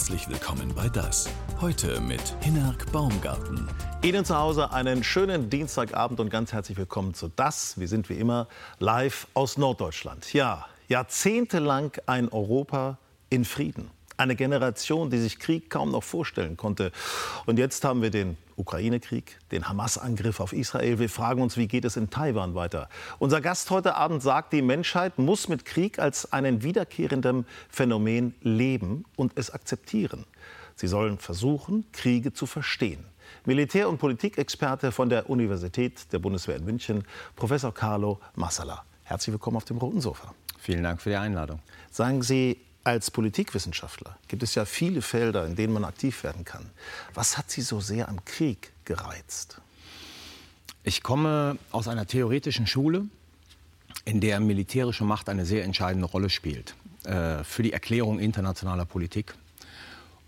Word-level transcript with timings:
Herzlich 0.00 0.30
willkommen 0.30 0.74
bei 0.74 0.88
Das. 0.88 1.28
Heute 1.60 2.00
mit 2.00 2.34
Hinnerk 2.40 2.90
Baumgarten. 2.90 3.68
Ihnen 4.02 4.24
zu 4.24 4.34
Hause 4.34 4.72
einen 4.72 5.04
schönen 5.04 5.50
Dienstagabend 5.50 6.20
und 6.20 6.30
ganz 6.30 6.54
herzlich 6.54 6.78
willkommen 6.78 7.12
zu 7.12 7.28
Das. 7.28 7.78
Wir 7.78 7.86
sind 7.86 8.08
wie 8.08 8.14
immer 8.14 8.48
live 8.78 9.26
aus 9.34 9.58
Norddeutschland. 9.58 10.32
Ja, 10.32 10.64
jahrzehntelang 10.88 11.92
ein 12.06 12.30
Europa 12.30 12.96
in 13.28 13.44
Frieden. 13.44 13.90
Eine 14.20 14.36
Generation, 14.36 15.08
die 15.08 15.16
sich 15.16 15.38
Krieg 15.38 15.70
kaum 15.70 15.92
noch 15.92 16.02
vorstellen 16.02 16.58
konnte. 16.58 16.92
Und 17.46 17.58
jetzt 17.58 17.82
haben 17.86 18.02
wir 18.02 18.10
den 18.10 18.36
Ukraine-Krieg, 18.56 19.38
den 19.50 19.66
Hamas-Angriff 19.66 20.40
auf 20.40 20.52
Israel. 20.52 20.98
Wir 20.98 21.08
fragen 21.08 21.40
uns, 21.40 21.56
wie 21.56 21.66
geht 21.66 21.86
es 21.86 21.96
in 21.96 22.10
Taiwan 22.10 22.54
weiter? 22.54 22.90
Unser 23.18 23.40
Gast 23.40 23.70
heute 23.70 23.94
Abend 23.94 24.22
sagt, 24.22 24.52
die 24.52 24.60
Menschheit 24.60 25.18
muss 25.18 25.48
mit 25.48 25.64
Krieg 25.64 25.98
als 25.98 26.34
einem 26.34 26.62
wiederkehrenden 26.62 27.46
Phänomen 27.70 28.34
leben 28.42 29.06
und 29.16 29.32
es 29.36 29.52
akzeptieren. 29.52 30.26
Sie 30.74 30.86
sollen 30.86 31.16
versuchen, 31.16 31.86
Kriege 31.92 32.34
zu 32.34 32.44
verstehen. 32.44 33.06
Militär- 33.46 33.88
und 33.88 33.96
Politikexperte 33.96 34.92
von 34.92 35.08
der 35.08 35.30
Universität 35.30 36.12
der 36.12 36.18
Bundeswehr 36.18 36.56
in 36.56 36.66
München, 36.66 37.04
Professor 37.36 37.72
Carlo 37.72 38.20
Massala. 38.34 38.84
Herzlich 39.02 39.32
willkommen 39.32 39.56
auf 39.56 39.64
dem 39.64 39.78
roten 39.78 40.02
Sofa. 40.02 40.34
Vielen 40.58 40.82
Dank 40.82 41.00
für 41.00 41.08
die 41.08 41.16
Einladung. 41.16 41.60
Sagen 41.90 42.22
Sie, 42.22 42.60
als 42.84 43.10
Politikwissenschaftler 43.10 44.16
gibt 44.28 44.42
es 44.42 44.54
ja 44.54 44.64
viele 44.64 45.02
Felder, 45.02 45.46
in 45.46 45.56
denen 45.56 45.72
man 45.72 45.84
aktiv 45.84 46.22
werden 46.24 46.44
kann. 46.44 46.70
Was 47.14 47.36
hat 47.36 47.50
Sie 47.50 47.62
so 47.62 47.80
sehr 47.80 48.08
am 48.08 48.24
Krieg 48.24 48.72
gereizt? 48.84 49.60
Ich 50.82 51.02
komme 51.02 51.58
aus 51.70 51.88
einer 51.88 52.06
theoretischen 52.06 52.66
Schule, 52.66 53.04
in 54.04 54.20
der 54.20 54.40
militärische 54.40 55.04
Macht 55.04 55.28
eine 55.28 55.44
sehr 55.44 55.64
entscheidende 55.64 56.06
Rolle 56.06 56.30
spielt 56.30 56.74
äh, 57.04 57.44
für 57.44 57.62
die 57.62 57.72
Erklärung 57.72 58.18
internationaler 58.18 58.86
Politik. 58.86 59.34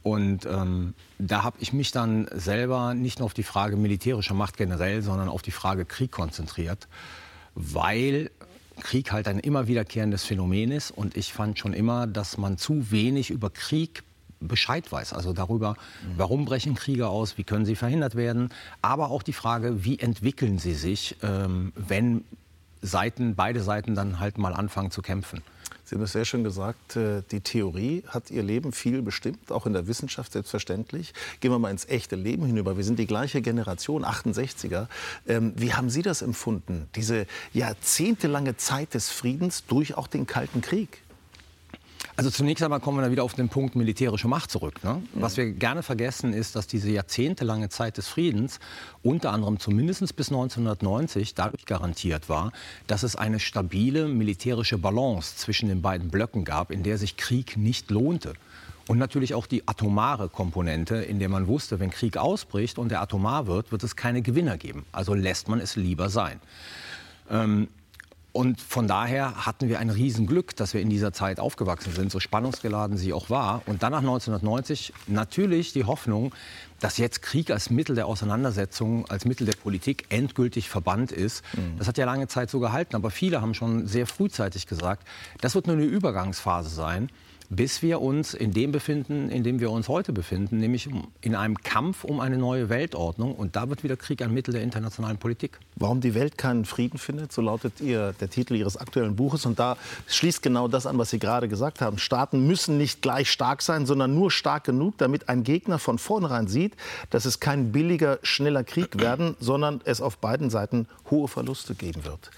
Und 0.02 0.46
ähm, 0.46 0.94
da 1.18 1.42
habe 1.44 1.56
ich 1.60 1.72
mich 1.72 1.92
dann 1.92 2.28
selber 2.32 2.92
nicht 2.92 3.20
nur 3.20 3.26
auf 3.26 3.34
die 3.34 3.44
Frage 3.44 3.76
militärischer 3.76 4.34
Macht 4.34 4.56
generell, 4.56 5.00
sondern 5.02 5.28
auf 5.28 5.42
die 5.42 5.52
Frage 5.52 5.84
Krieg 5.84 6.10
konzentriert, 6.10 6.88
weil 7.54 8.30
Krieg 8.80 9.12
halt 9.12 9.28
ein 9.28 9.38
immer 9.38 9.66
wiederkehrendes 9.66 10.24
Phänomen 10.24 10.70
ist. 10.70 10.90
Und 10.90 11.16
ich 11.16 11.32
fand 11.32 11.58
schon 11.58 11.72
immer, 11.72 12.06
dass 12.06 12.38
man 12.38 12.58
zu 12.58 12.90
wenig 12.90 13.30
über 13.30 13.50
Krieg 13.50 14.02
Bescheid 14.40 14.90
weiß. 14.90 15.12
Also 15.12 15.32
darüber, 15.32 15.76
warum 16.16 16.44
brechen 16.44 16.74
Kriege 16.74 17.08
aus, 17.08 17.38
wie 17.38 17.44
können 17.44 17.64
sie 17.64 17.76
verhindert 17.76 18.14
werden. 18.14 18.48
Aber 18.80 19.10
auch 19.10 19.22
die 19.22 19.32
Frage, 19.32 19.84
wie 19.84 19.98
entwickeln 19.98 20.58
sie 20.58 20.74
sich, 20.74 21.16
ähm, 21.22 21.72
wenn 21.76 22.24
Seiten, 22.80 23.36
beide 23.36 23.62
Seiten 23.62 23.94
dann 23.94 24.18
halt 24.18 24.38
mal 24.38 24.52
anfangen 24.52 24.90
zu 24.90 25.02
kämpfen. 25.02 25.42
Sie 25.84 25.96
haben 25.96 26.02
es 26.02 26.12
sehr 26.12 26.24
schön 26.24 26.44
gesagt, 26.44 26.96
äh, 26.96 27.22
die 27.30 27.40
Theorie 27.40 28.04
hat 28.06 28.30
Ihr 28.30 28.42
Leben 28.42 28.72
viel 28.72 29.02
bestimmt, 29.02 29.50
auch 29.50 29.66
in 29.66 29.72
der 29.72 29.86
Wissenschaft 29.86 30.32
selbstverständlich. 30.32 31.12
Gehen 31.40 31.50
wir 31.50 31.58
mal 31.58 31.70
ins 31.70 31.88
echte 31.88 32.16
Leben 32.16 32.46
hinüber. 32.46 32.76
Wir 32.76 32.84
sind 32.84 32.98
die 32.98 33.06
gleiche 33.06 33.42
Generation, 33.42 34.04
68er. 34.04 34.86
Ähm, 35.26 35.52
wie 35.56 35.74
haben 35.74 35.90
Sie 35.90 36.02
das 36.02 36.22
empfunden, 36.22 36.88
diese 36.94 37.26
jahrzehntelange 37.52 38.56
Zeit 38.56 38.94
des 38.94 39.10
Friedens 39.10 39.64
durch 39.66 39.96
auch 39.96 40.06
den 40.06 40.26
Kalten 40.26 40.60
Krieg? 40.60 41.01
Also 42.14 42.30
zunächst 42.30 42.62
einmal 42.62 42.80
kommen 42.80 42.98
wir 42.98 43.02
dann 43.02 43.10
wieder 43.10 43.24
auf 43.24 43.34
den 43.34 43.48
Punkt 43.48 43.74
militärische 43.74 44.28
Macht 44.28 44.50
zurück. 44.50 44.84
Ne? 44.84 45.02
Was 45.14 45.38
wir 45.38 45.50
gerne 45.52 45.82
vergessen 45.82 46.34
ist, 46.34 46.54
dass 46.56 46.66
diese 46.66 46.90
jahrzehntelange 46.90 47.70
Zeit 47.70 47.96
des 47.96 48.08
Friedens 48.08 48.60
unter 49.02 49.32
anderem 49.32 49.58
zumindest 49.58 50.14
bis 50.14 50.28
1990 50.28 51.34
dadurch 51.34 51.64
garantiert 51.64 52.28
war, 52.28 52.52
dass 52.86 53.02
es 53.02 53.16
eine 53.16 53.40
stabile 53.40 54.08
militärische 54.08 54.76
Balance 54.76 55.36
zwischen 55.36 55.68
den 55.68 55.80
beiden 55.80 56.10
Blöcken 56.10 56.44
gab, 56.44 56.70
in 56.70 56.82
der 56.82 56.98
sich 56.98 57.16
Krieg 57.16 57.56
nicht 57.56 57.90
lohnte. 57.90 58.34
Und 58.88 58.98
natürlich 58.98 59.34
auch 59.34 59.46
die 59.46 59.66
atomare 59.66 60.28
Komponente, 60.28 60.96
in 60.96 61.18
der 61.18 61.28
man 61.28 61.46
wusste, 61.46 61.80
wenn 61.80 61.90
Krieg 61.90 62.16
ausbricht 62.18 62.78
und 62.78 62.90
der 62.90 63.00
atomar 63.00 63.46
wird, 63.46 63.72
wird 63.72 63.84
es 63.84 63.96
keine 63.96 64.22
Gewinner 64.22 64.58
geben. 64.58 64.84
Also 64.92 65.14
lässt 65.14 65.48
man 65.48 65.60
es 65.60 65.76
lieber 65.76 66.10
sein. 66.10 66.40
Ähm, 67.30 67.68
und 68.32 68.62
von 68.62 68.88
daher 68.88 69.44
hatten 69.44 69.68
wir 69.68 69.78
ein 69.78 69.90
Riesenglück, 69.90 70.56
dass 70.56 70.72
wir 70.72 70.80
in 70.80 70.88
dieser 70.88 71.12
Zeit 71.12 71.38
aufgewachsen 71.38 71.92
sind, 71.92 72.10
so 72.10 72.18
spannungsgeladen 72.18 72.96
sie 72.96 73.12
auch 73.12 73.28
war. 73.28 73.62
Und 73.66 73.82
dann 73.82 73.92
nach 73.92 73.98
1990 73.98 74.94
natürlich 75.06 75.74
die 75.74 75.84
Hoffnung, 75.84 76.34
dass 76.80 76.96
jetzt 76.96 77.20
Krieg 77.20 77.50
als 77.50 77.68
Mittel 77.68 77.94
der 77.94 78.06
Auseinandersetzung, 78.06 79.06
als 79.10 79.26
Mittel 79.26 79.46
der 79.46 79.56
Politik 79.56 80.06
endgültig 80.08 80.70
verbannt 80.70 81.12
ist. 81.12 81.44
Mhm. 81.52 81.76
Das 81.78 81.88
hat 81.88 81.98
ja 81.98 82.06
lange 82.06 82.26
Zeit 82.26 82.48
so 82.48 82.58
gehalten, 82.58 82.96
aber 82.96 83.10
viele 83.10 83.42
haben 83.42 83.52
schon 83.52 83.86
sehr 83.86 84.06
frühzeitig 84.06 84.66
gesagt, 84.66 85.06
das 85.42 85.54
wird 85.54 85.66
nur 85.66 85.76
eine 85.76 85.84
Übergangsphase 85.84 86.70
sein 86.70 87.10
bis 87.54 87.82
wir 87.82 88.00
uns 88.00 88.32
in 88.32 88.52
dem 88.52 88.72
befinden, 88.72 89.28
in 89.28 89.44
dem 89.44 89.60
wir 89.60 89.70
uns 89.70 89.86
heute 89.86 90.12
befinden, 90.12 90.56
nämlich 90.56 90.88
in 91.20 91.34
einem 91.34 91.58
Kampf 91.58 92.02
um 92.02 92.18
eine 92.18 92.38
neue 92.38 92.70
Weltordnung. 92.70 93.34
Und 93.34 93.56
da 93.56 93.68
wird 93.68 93.84
wieder 93.84 93.96
Krieg 93.96 94.22
ein 94.22 94.32
Mittel 94.32 94.54
der 94.54 94.62
internationalen 94.62 95.18
Politik. 95.18 95.58
Warum 95.76 96.00
die 96.00 96.14
Welt 96.14 96.38
keinen 96.38 96.64
Frieden 96.64 96.98
findet, 96.98 97.30
so 97.30 97.42
lautet 97.42 97.82
ihr, 97.82 98.14
der 98.20 98.30
Titel 98.30 98.54
Ihres 98.54 98.78
aktuellen 98.78 99.16
Buches. 99.16 99.44
Und 99.44 99.58
da 99.58 99.76
schließt 100.06 100.42
genau 100.42 100.66
das 100.66 100.86
an, 100.86 100.96
was 100.96 101.10
Sie 101.10 101.18
gerade 101.18 101.46
gesagt 101.46 101.82
haben. 101.82 101.98
Staaten 101.98 102.46
müssen 102.46 102.78
nicht 102.78 103.02
gleich 103.02 103.30
stark 103.30 103.60
sein, 103.60 103.84
sondern 103.84 104.14
nur 104.14 104.30
stark 104.30 104.64
genug, 104.64 104.96
damit 104.96 105.28
ein 105.28 105.44
Gegner 105.44 105.78
von 105.78 105.98
vornherein 105.98 106.46
sieht, 106.46 106.74
dass 107.10 107.26
es 107.26 107.38
kein 107.38 107.70
billiger, 107.70 108.18
schneller 108.22 108.64
Krieg 108.64 108.98
werden, 108.98 109.36
sondern 109.40 109.82
es 109.84 110.00
auf 110.00 110.16
beiden 110.16 110.48
Seiten 110.48 110.86
hohe 111.10 111.28
Verluste 111.28 111.74
geben 111.74 112.04
wird. 112.06 112.30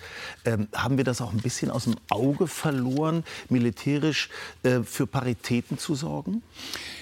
Ähm, 0.45 0.67
haben 0.75 0.97
wir 0.97 1.05
das 1.05 1.21
auch 1.21 1.33
ein 1.33 1.41
bisschen 1.41 1.71
aus 1.71 1.85
dem 1.85 1.95
Auge 2.11 2.49
verloren, 2.49 3.23
militärisch 3.49 4.29
äh, 4.65 4.81
für 4.83 5.04
für 5.05 5.07
Paritäten 5.07 5.79
zu 5.79 5.95
sorgen? 5.95 6.43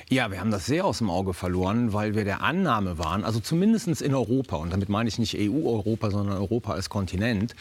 Ja, 0.09 0.31
wir 0.31 0.41
haben 0.41 0.51
das 0.51 0.67
sehr 0.67 0.85
aus 0.85 0.99
dem 0.99 1.09
Auge 1.09 1.35
verloren, 1.35 1.93
weil 1.93 2.15
wir 2.15 2.25
der 2.25 2.43
Annahme 2.43 2.99
waren, 2.99 3.25
also 3.25 3.41
zumindest 3.41 4.03
in 4.03 4.15
Europa, 4.15 4.57
und 4.57 4.73
damit 4.73 4.89
meine 4.89 5.09
ich 5.09 5.19
nicht 5.19 5.37
EU-Europa, 5.39 6.11
sondern 6.11 6.37
Europa 6.37 6.73
als 6.73 6.91
Kontinent, 6.91 7.55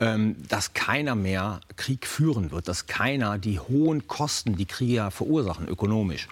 ähm, 0.00 0.36
dass 0.48 0.72
keiner 0.72 1.14
mehr 1.14 1.60
Krieg 1.76 2.06
führen 2.06 2.50
wird, 2.50 2.68
dass 2.68 2.86
keiner 2.86 3.38
die 3.38 3.60
hohen 3.60 4.08
Kosten, 4.08 4.56
die 4.56 4.64
Kriege 4.64 5.10
verursachen, 5.10 5.68
ökonomisch, 5.68 6.28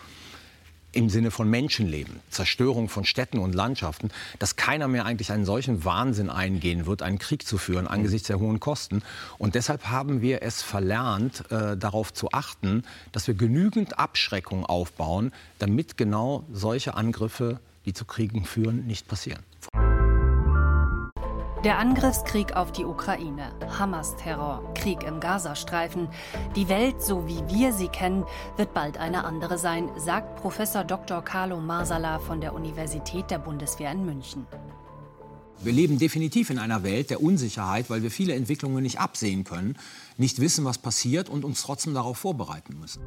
im 0.92 1.08
Sinne 1.08 1.30
von 1.30 1.48
Menschenleben, 1.48 2.20
Zerstörung 2.30 2.88
von 2.88 3.04
Städten 3.04 3.38
und 3.38 3.54
Landschaften, 3.54 4.10
dass 4.38 4.56
keiner 4.56 4.88
mehr 4.88 5.06
eigentlich 5.06 5.32
einen 5.32 5.44
solchen 5.44 5.84
Wahnsinn 5.84 6.30
eingehen 6.30 6.86
wird, 6.86 7.02
einen 7.02 7.18
Krieg 7.18 7.46
zu 7.46 7.58
führen 7.58 7.86
angesichts 7.86 8.28
der 8.28 8.40
hohen 8.40 8.60
Kosten. 8.60 9.02
Und 9.38 9.54
deshalb 9.54 9.86
haben 9.86 10.22
wir 10.22 10.42
es 10.42 10.62
verlernt, 10.62 11.50
äh, 11.50 11.76
darauf 11.76 12.12
zu 12.12 12.32
achten, 12.32 12.82
dass 13.12 13.26
wir 13.26 13.34
genügend 13.34 13.98
Abschreckung 13.98 14.66
aufbauen, 14.66 15.32
damit 15.58 15.96
genau 15.96 16.44
solche 16.52 16.94
Angriffe, 16.94 17.60
die 17.84 17.92
zu 17.92 18.04
Kriegen 18.04 18.44
führen, 18.44 18.86
nicht 18.86 19.08
passieren. 19.08 19.42
Der 21.62 21.78
Angriffskrieg 21.78 22.56
auf 22.56 22.72
die 22.72 22.86
Ukraine, 22.86 23.52
Hamas-Terror, 23.78 24.72
Krieg 24.72 25.02
im 25.02 25.20
Gazastreifen. 25.20 26.08
Die 26.56 26.70
Welt, 26.70 27.02
so 27.02 27.28
wie 27.28 27.42
wir 27.54 27.74
sie 27.74 27.88
kennen, 27.88 28.24
wird 28.56 28.72
bald 28.72 28.96
eine 28.96 29.24
andere 29.24 29.58
sein, 29.58 29.90
sagt 29.98 30.36
Professor 30.36 30.84
Dr. 30.84 31.20
Carlo 31.20 31.60
Marsala 31.60 32.18
von 32.18 32.40
der 32.40 32.54
Universität 32.54 33.30
der 33.30 33.40
Bundeswehr 33.40 33.92
in 33.92 34.06
München. 34.06 34.46
Wir 35.62 35.74
leben 35.74 35.98
definitiv 35.98 36.48
in 36.48 36.58
einer 36.58 36.82
Welt 36.82 37.10
der 37.10 37.22
Unsicherheit, 37.22 37.90
weil 37.90 38.02
wir 38.02 38.10
viele 38.10 38.34
Entwicklungen 38.34 38.82
nicht 38.82 38.98
absehen 38.98 39.44
können, 39.44 39.76
nicht 40.20 40.40
wissen, 40.40 40.64
was 40.64 40.78
passiert 40.78 41.28
und 41.28 41.44
uns 41.44 41.62
trotzdem 41.62 41.94
darauf 41.94 42.18
vorbereiten 42.18 42.78
müssen. 42.78 43.02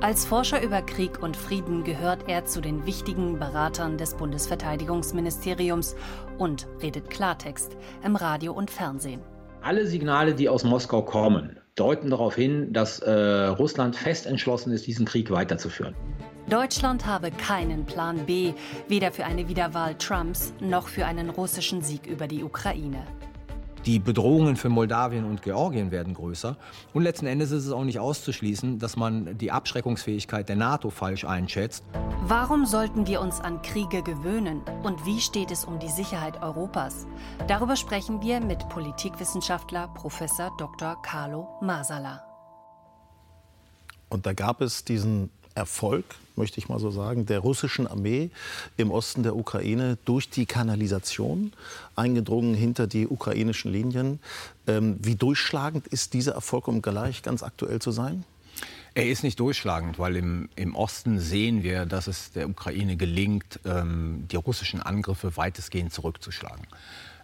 Als 0.00 0.26
Forscher 0.26 0.62
über 0.62 0.82
Krieg 0.82 1.22
und 1.22 1.36
Frieden 1.36 1.82
gehört 1.82 2.28
er 2.28 2.44
zu 2.44 2.60
den 2.60 2.86
wichtigen 2.86 3.38
Beratern 3.38 3.96
des 3.96 4.14
Bundesverteidigungsministeriums 4.14 5.96
und 6.36 6.68
redet 6.82 7.10
Klartext 7.10 7.76
im 8.04 8.14
Radio 8.14 8.52
und 8.52 8.70
Fernsehen. 8.70 9.20
Alle 9.62 9.86
Signale, 9.86 10.34
die 10.34 10.48
aus 10.48 10.62
Moskau 10.62 11.02
kommen, 11.02 11.58
deuten 11.74 12.10
darauf 12.10 12.34
hin, 12.36 12.72
dass 12.72 13.00
äh, 13.00 13.10
Russland 13.10 13.96
fest 13.96 14.26
entschlossen 14.26 14.72
ist, 14.72 14.86
diesen 14.86 15.06
Krieg 15.06 15.30
weiterzuführen. 15.30 15.94
Deutschland 16.48 17.04
habe 17.04 17.30
keinen 17.30 17.84
Plan 17.84 18.24
B, 18.24 18.54
weder 18.88 19.12
für 19.12 19.24
eine 19.24 19.48
Wiederwahl 19.48 19.94
Trumps 19.96 20.52
noch 20.60 20.88
für 20.88 21.06
einen 21.06 21.28
russischen 21.28 21.82
Sieg 21.82 22.06
über 22.06 22.26
die 22.26 22.42
Ukraine. 22.42 23.04
Die 23.86 23.98
Bedrohungen 23.98 24.56
für 24.56 24.68
Moldawien 24.68 25.24
und 25.24 25.42
Georgien 25.42 25.90
werden 25.90 26.14
größer. 26.14 26.56
Und 26.92 27.02
letzten 27.02 27.26
Endes 27.26 27.50
ist 27.50 27.66
es 27.66 27.72
auch 27.72 27.84
nicht 27.84 27.98
auszuschließen, 27.98 28.78
dass 28.78 28.96
man 28.96 29.38
die 29.38 29.50
Abschreckungsfähigkeit 29.50 30.48
der 30.48 30.56
NATO 30.56 30.90
falsch 30.90 31.24
einschätzt. 31.24 31.84
Warum 32.22 32.66
sollten 32.66 33.06
wir 33.06 33.20
uns 33.20 33.40
an 33.40 33.62
Kriege 33.62 34.02
gewöhnen? 34.02 34.62
Und 34.82 35.06
wie 35.06 35.20
steht 35.20 35.50
es 35.50 35.64
um 35.64 35.78
die 35.78 35.88
Sicherheit 35.88 36.42
Europas? 36.42 37.06
Darüber 37.46 37.76
sprechen 37.76 38.20
wir 38.22 38.40
mit 38.40 38.68
Politikwissenschaftler 38.68 39.88
Prof. 39.88 40.18
Dr. 40.58 41.00
Carlo 41.02 41.48
Masala. 41.60 42.24
Und 44.08 44.26
da 44.26 44.32
gab 44.32 44.60
es 44.60 44.84
diesen 44.84 45.30
Erfolg, 45.58 46.04
möchte 46.36 46.58
ich 46.58 46.68
mal 46.68 46.78
so 46.78 46.90
sagen, 46.90 47.26
der 47.26 47.40
russischen 47.40 47.86
Armee 47.86 48.30
im 48.76 48.90
Osten 48.90 49.22
der 49.22 49.36
Ukraine 49.36 49.98
durch 50.04 50.30
die 50.30 50.46
Kanalisation, 50.46 51.52
eingedrungen 51.96 52.54
hinter 52.54 52.86
die 52.86 53.06
ukrainischen 53.06 53.72
Linien. 53.72 54.20
Ähm, 54.66 54.96
wie 55.00 55.16
durchschlagend 55.16 55.86
ist 55.88 56.14
dieser 56.14 56.32
Erfolg, 56.32 56.68
um 56.68 56.80
gleich 56.80 57.22
ganz 57.22 57.42
aktuell 57.42 57.80
zu 57.80 57.90
sein? 57.90 58.24
Er 58.94 59.08
ist 59.08 59.22
nicht 59.22 59.38
durchschlagend, 59.38 59.98
weil 59.98 60.16
im, 60.16 60.48
im 60.56 60.74
Osten 60.74 61.20
sehen 61.20 61.62
wir, 61.62 61.86
dass 61.86 62.06
es 62.06 62.32
der 62.32 62.48
Ukraine 62.48 62.96
gelingt, 62.96 63.60
ähm, 63.64 64.26
die 64.30 64.36
russischen 64.36 64.80
Angriffe 64.80 65.36
weitestgehend 65.36 65.92
zurückzuschlagen. 65.92 66.66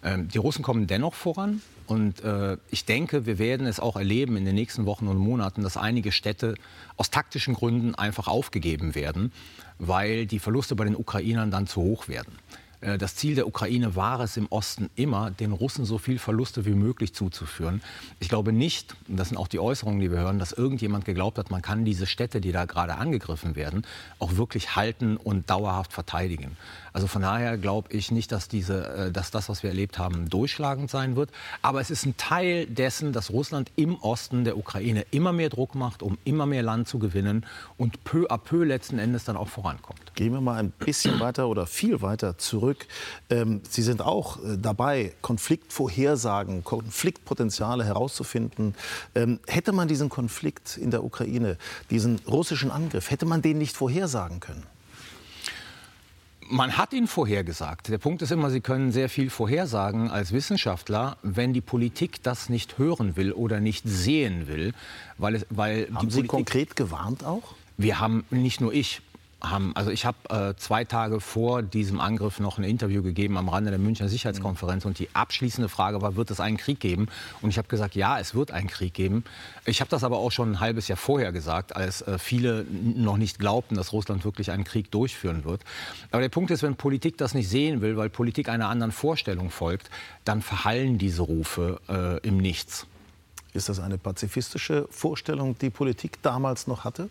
Ähm, 0.04 0.28
die 0.28 0.38
Russen 0.38 0.62
kommen 0.62 0.86
dennoch 0.86 1.14
voran. 1.14 1.62
Und 1.86 2.22
äh, 2.22 2.56
ich 2.70 2.84
denke, 2.84 3.26
wir 3.26 3.38
werden 3.38 3.66
es 3.66 3.80
auch 3.80 3.96
erleben 3.96 4.36
in 4.36 4.44
den 4.44 4.54
nächsten 4.54 4.86
Wochen 4.86 5.08
und 5.08 5.18
Monaten, 5.18 5.62
dass 5.62 5.76
einige 5.76 6.12
Städte 6.12 6.54
aus 6.96 7.10
taktischen 7.10 7.54
Gründen 7.54 7.94
einfach 7.94 8.28
aufgegeben 8.28 8.94
werden, 8.94 9.32
weil 9.78 10.26
die 10.26 10.38
Verluste 10.38 10.76
bei 10.76 10.84
den 10.84 10.96
Ukrainern 10.96 11.50
dann 11.50 11.66
zu 11.66 11.80
hoch 11.82 12.08
werden. 12.08 12.38
Äh, 12.84 12.98
das 12.98 13.16
Ziel 13.16 13.34
der 13.34 13.46
Ukraine 13.46 13.96
war 13.96 14.20
es 14.20 14.36
im 14.36 14.46
Osten 14.50 14.90
immer, 14.94 15.30
den 15.30 15.52
Russen 15.52 15.84
so 15.84 15.98
viel 15.98 16.18
Verluste 16.18 16.64
wie 16.64 16.74
möglich 16.74 17.14
zuzuführen. 17.14 17.82
Ich 18.20 18.28
glaube 18.28 18.52
nicht, 18.52 18.94
und 19.08 19.16
das 19.16 19.28
sind 19.28 19.38
auch 19.38 19.48
die 19.48 19.58
Äußerungen, 19.58 20.00
die 20.00 20.10
wir 20.10 20.18
hören, 20.18 20.38
dass 20.38 20.52
irgendjemand 20.52 21.04
geglaubt 21.04 21.38
hat, 21.38 21.50
man 21.50 21.62
kann 21.62 21.84
diese 21.84 22.06
Städte, 22.06 22.40
die 22.40 22.52
da 22.52 22.64
gerade 22.66 22.96
angegriffen 22.96 23.56
werden, 23.56 23.86
auch 24.18 24.36
wirklich 24.36 24.76
halten 24.76 25.16
und 25.16 25.50
dauerhaft 25.50 25.92
verteidigen. 25.92 26.56
Also 26.92 27.08
von 27.08 27.22
daher 27.22 27.58
glaube 27.58 27.92
ich 27.92 28.12
nicht, 28.12 28.30
dass, 28.30 28.46
diese, 28.48 28.86
äh, 28.86 29.12
dass 29.12 29.32
das, 29.32 29.48
was 29.48 29.62
wir 29.62 29.70
erlebt 29.70 29.98
haben, 29.98 30.30
durchschlagend 30.30 30.90
sein 30.90 31.16
wird. 31.16 31.30
Aber 31.60 31.80
es 31.80 31.90
ist 31.90 32.06
ein 32.06 32.16
Teil 32.16 32.66
dessen, 32.66 33.12
dass 33.12 33.30
Russland 33.30 33.72
im 33.74 33.96
Osten 33.96 34.44
der 34.44 34.56
Ukraine 34.56 35.04
immer 35.10 35.32
mehr 35.32 35.48
Druck 35.48 35.74
macht, 35.74 36.02
um 36.02 36.18
immer 36.24 36.46
mehr 36.46 36.62
Land 36.62 36.86
zu 36.86 37.00
gewinnen 37.00 37.46
und 37.78 38.04
peu 38.04 38.26
à 38.30 38.38
peu 38.38 38.64
letzten 38.64 38.98
Endes 38.98 39.24
dann 39.24 39.36
auch 39.36 39.48
vorankommt. 39.48 40.14
Gehen 40.14 40.32
wir 40.32 40.40
mal 40.40 40.56
ein 40.56 40.70
bisschen 40.70 41.18
weiter 41.18 41.48
oder 41.48 41.66
viel 41.66 42.00
weiter 42.00 42.38
zurück. 42.38 42.73
Ähm, 43.30 43.60
Sie 43.68 43.82
sind 43.82 44.02
auch 44.02 44.38
äh, 44.42 44.56
dabei, 44.58 45.12
Konfliktvorhersagen, 45.22 46.64
Konfliktpotenziale 46.64 47.84
herauszufinden. 47.84 48.74
Ähm, 49.14 49.40
hätte 49.46 49.72
man 49.72 49.88
diesen 49.88 50.08
Konflikt 50.08 50.76
in 50.76 50.90
der 50.90 51.04
Ukraine, 51.04 51.56
diesen 51.90 52.20
russischen 52.26 52.70
Angriff, 52.70 53.10
hätte 53.10 53.26
man 53.26 53.42
den 53.42 53.58
nicht 53.58 53.76
vorhersagen 53.76 54.40
können? 54.40 54.64
Man 56.50 56.76
hat 56.76 56.92
ihn 56.92 57.06
vorhergesagt. 57.06 57.88
Der 57.88 57.98
Punkt 57.98 58.20
ist 58.20 58.30
immer, 58.30 58.50
Sie 58.50 58.60
können 58.60 58.92
sehr 58.92 59.08
viel 59.08 59.30
vorhersagen 59.30 60.10
als 60.10 60.32
Wissenschaftler, 60.32 61.16
wenn 61.22 61.54
die 61.54 61.62
Politik 61.62 62.22
das 62.22 62.48
nicht 62.48 62.76
hören 62.78 63.16
will 63.16 63.32
oder 63.32 63.60
nicht 63.60 63.84
sehen 63.86 64.46
will. 64.46 64.74
Weil 65.16 65.36
es, 65.36 65.46
weil 65.48 65.88
haben 65.94 66.10
Sie 66.10 66.16
Politik, 66.16 66.28
konkret 66.28 66.76
gewarnt 66.76 67.24
auch? 67.24 67.54
Wir 67.76 67.98
haben, 67.98 68.24
nicht 68.30 68.60
nur 68.60 68.72
ich, 68.72 69.00
haben, 69.50 69.74
also 69.76 69.90
ich 69.90 70.04
habe 70.04 70.16
äh, 70.30 70.54
zwei 70.56 70.84
Tage 70.84 71.20
vor 71.20 71.62
diesem 71.62 72.00
Angriff 72.00 72.40
noch 72.40 72.58
ein 72.58 72.64
Interview 72.64 73.02
gegeben 73.02 73.36
am 73.36 73.48
Rande 73.48 73.70
der 73.70 73.78
Münchner 73.78 74.08
Sicherheitskonferenz 74.08 74.84
und 74.84 74.98
die 74.98 75.08
abschließende 75.12 75.68
Frage 75.68 76.02
war, 76.02 76.16
wird 76.16 76.30
es 76.30 76.40
einen 76.40 76.56
Krieg 76.56 76.80
geben? 76.80 77.08
Und 77.42 77.50
ich 77.50 77.58
habe 77.58 77.68
gesagt, 77.68 77.94
ja, 77.94 78.18
es 78.18 78.34
wird 78.34 78.50
einen 78.50 78.68
Krieg 78.68 78.94
geben. 78.94 79.24
Ich 79.64 79.80
habe 79.80 79.90
das 79.90 80.04
aber 80.04 80.18
auch 80.18 80.32
schon 80.32 80.52
ein 80.52 80.60
halbes 80.60 80.88
Jahr 80.88 80.96
vorher 80.96 81.32
gesagt, 81.32 81.76
als 81.76 82.02
äh, 82.02 82.18
viele 82.18 82.64
noch 82.70 83.16
nicht 83.16 83.38
glaubten, 83.38 83.76
dass 83.76 83.92
Russland 83.92 84.24
wirklich 84.24 84.50
einen 84.50 84.64
Krieg 84.64 84.90
durchführen 84.90 85.44
wird. 85.44 85.62
Aber 86.10 86.22
der 86.22 86.28
Punkt 86.28 86.50
ist, 86.50 86.62
wenn 86.62 86.76
Politik 86.76 87.18
das 87.18 87.34
nicht 87.34 87.48
sehen 87.48 87.80
will, 87.80 87.96
weil 87.96 88.10
Politik 88.10 88.48
einer 88.48 88.68
anderen 88.68 88.92
Vorstellung 88.92 89.50
folgt, 89.50 89.90
dann 90.24 90.42
verhallen 90.42 90.98
diese 90.98 91.22
Rufe 91.22 91.80
äh, 91.88 92.26
im 92.26 92.38
Nichts. 92.38 92.86
Ist 93.52 93.68
das 93.68 93.78
eine 93.78 93.98
pazifistische 93.98 94.88
Vorstellung, 94.90 95.56
die 95.58 95.70
Politik 95.70 96.20
damals 96.22 96.66
noch 96.66 96.84
hatte? 96.84 97.08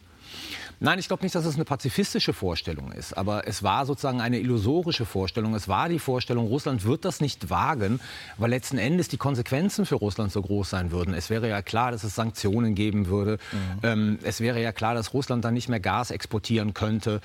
Nein, 0.79 0.99
ich 0.99 1.07
glaube 1.07 1.23
nicht, 1.23 1.35
dass 1.35 1.45
es 1.45 1.55
eine 1.55 1.65
pazifistische 1.65 2.33
Vorstellung 2.33 2.91
ist. 2.91 3.17
Aber 3.17 3.47
es 3.47 3.63
war 3.63 3.85
sozusagen 3.85 4.21
eine 4.21 4.39
illusorische 4.39 5.05
Vorstellung. 5.05 5.55
Es 5.55 5.67
war 5.67 5.89
die 5.89 5.99
Vorstellung, 5.99 6.47
Russland 6.47 6.83
wird 6.83 7.05
das 7.05 7.21
nicht 7.21 7.49
wagen, 7.49 7.99
weil 8.37 8.49
letzten 8.49 8.77
Endes 8.77 9.07
die 9.07 9.17
Konsequenzen 9.17 9.85
für 9.85 9.95
Russland 9.95 10.31
so 10.31 10.41
groß 10.41 10.69
sein 10.69 10.91
würden. 10.91 11.13
Es 11.13 11.29
wäre 11.29 11.47
ja 11.47 11.61
klar, 11.61 11.91
dass 11.91 12.03
es 12.03 12.15
Sanktionen 12.15 12.75
geben 12.75 13.07
würde. 13.07 13.37
Mhm. 13.51 13.79
Ähm, 13.83 14.19
es 14.23 14.39
wäre 14.39 14.61
ja 14.61 14.71
klar, 14.71 14.93
dass 14.93 15.13
Russland 15.13 15.45
dann 15.45 15.53
nicht 15.53 15.69
mehr 15.69 15.79
Gas 15.79 16.11
exportieren 16.11 16.73
könnte. 16.73 17.21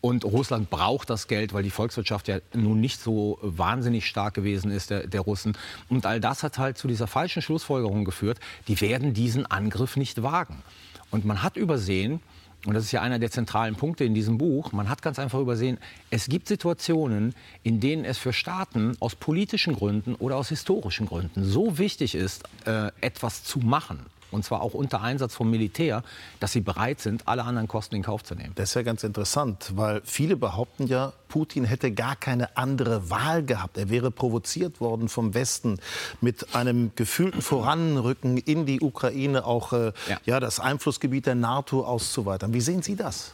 Und 0.00 0.24
Russland 0.24 0.70
braucht 0.70 1.10
das 1.10 1.26
Geld, 1.26 1.52
weil 1.52 1.64
die 1.64 1.70
Volkswirtschaft 1.70 2.28
ja 2.28 2.38
nun 2.54 2.80
nicht 2.80 3.00
so 3.00 3.38
wahnsinnig 3.42 4.06
stark 4.06 4.34
gewesen 4.34 4.70
ist, 4.70 4.90
der, 4.90 5.08
der, 5.08 5.22
Russen. 5.22 5.58
Und 5.88 6.06
all 6.06 6.20
das 6.20 6.44
hat 6.44 6.58
halt 6.58 6.78
zu 6.78 6.86
dieser 6.86 7.08
falschen 7.08 7.42
Schlussfolgerung 7.42 8.04
geführt, 8.04 8.38
die 8.68 8.80
werden 8.80 9.12
diesen 9.12 9.46
Angriff 9.46 9.96
nicht 9.96 10.22
wagen. 10.22 10.62
Und 11.10 11.24
man 11.24 11.42
hat 11.42 11.56
übersehen, 11.56 12.20
und 12.68 12.74
das 12.74 12.84
ist 12.84 12.92
ja 12.92 13.00
einer 13.00 13.18
der 13.18 13.30
zentralen 13.30 13.76
Punkte 13.76 14.04
in 14.04 14.12
diesem 14.12 14.36
Buch, 14.36 14.72
man 14.72 14.90
hat 14.90 15.00
ganz 15.00 15.18
einfach 15.18 15.40
übersehen, 15.40 15.78
es 16.10 16.26
gibt 16.26 16.48
Situationen, 16.48 17.34
in 17.62 17.80
denen 17.80 18.04
es 18.04 18.18
für 18.18 18.34
Staaten 18.34 18.94
aus 19.00 19.16
politischen 19.16 19.74
Gründen 19.74 20.14
oder 20.16 20.36
aus 20.36 20.50
historischen 20.50 21.06
Gründen 21.06 21.44
so 21.44 21.78
wichtig 21.78 22.14
ist, 22.14 22.44
äh, 22.66 22.90
etwas 23.00 23.42
zu 23.42 23.60
machen, 23.60 24.00
und 24.30 24.44
zwar 24.44 24.62
auch 24.62 24.74
unter 24.74 25.02
Einsatz 25.02 25.34
vom 25.34 25.50
Militär, 25.50 26.02
dass 26.40 26.52
sie 26.52 26.60
bereit 26.60 27.00
sind, 27.00 27.26
alle 27.26 27.44
anderen 27.44 27.68
Kosten 27.68 27.96
in 27.96 28.02
Kauf 28.02 28.24
zu 28.24 28.34
nehmen. 28.34 28.52
Das 28.54 28.70
ist 28.70 28.74
ja 28.74 28.82
ganz 28.82 29.04
interessant, 29.04 29.72
weil 29.74 30.02
viele 30.04 30.36
behaupten 30.36 30.86
ja, 30.86 31.12
Putin 31.28 31.64
hätte 31.64 31.92
gar 31.92 32.16
keine 32.16 32.56
andere 32.56 33.10
Wahl 33.10 33.44
gehabt. 33.44 33.76
Er 33.76 33.90
wäre 33.90 34.10
provoziert 34.10 34.80
worden 34.80 35.08
vom 35.08 35.34
Westen 35.34 35.78
mit 36.20 36.54
einem 36.54 36.92
gefühlten 36.96 37.42
Voranrücken 37.42 38.38
in 38.38 38.66
die 38.66 38.80
Ukraine, 38.80 39.44
auch 39.44 39.72
äh, 39.72 39.92
ja. 40.08 40.18
ja, 40.24 40.40
das 40.40 40.60
Einflussgebiet 40.60 41.26
der 41.26 41.34
NATO 41.34 41.84
auszuweitern. 41.84 42.52
Wie 42.52 42.60
sehen 42.60 42.82
Sie 42.82 42.96
das? 42.96 43.32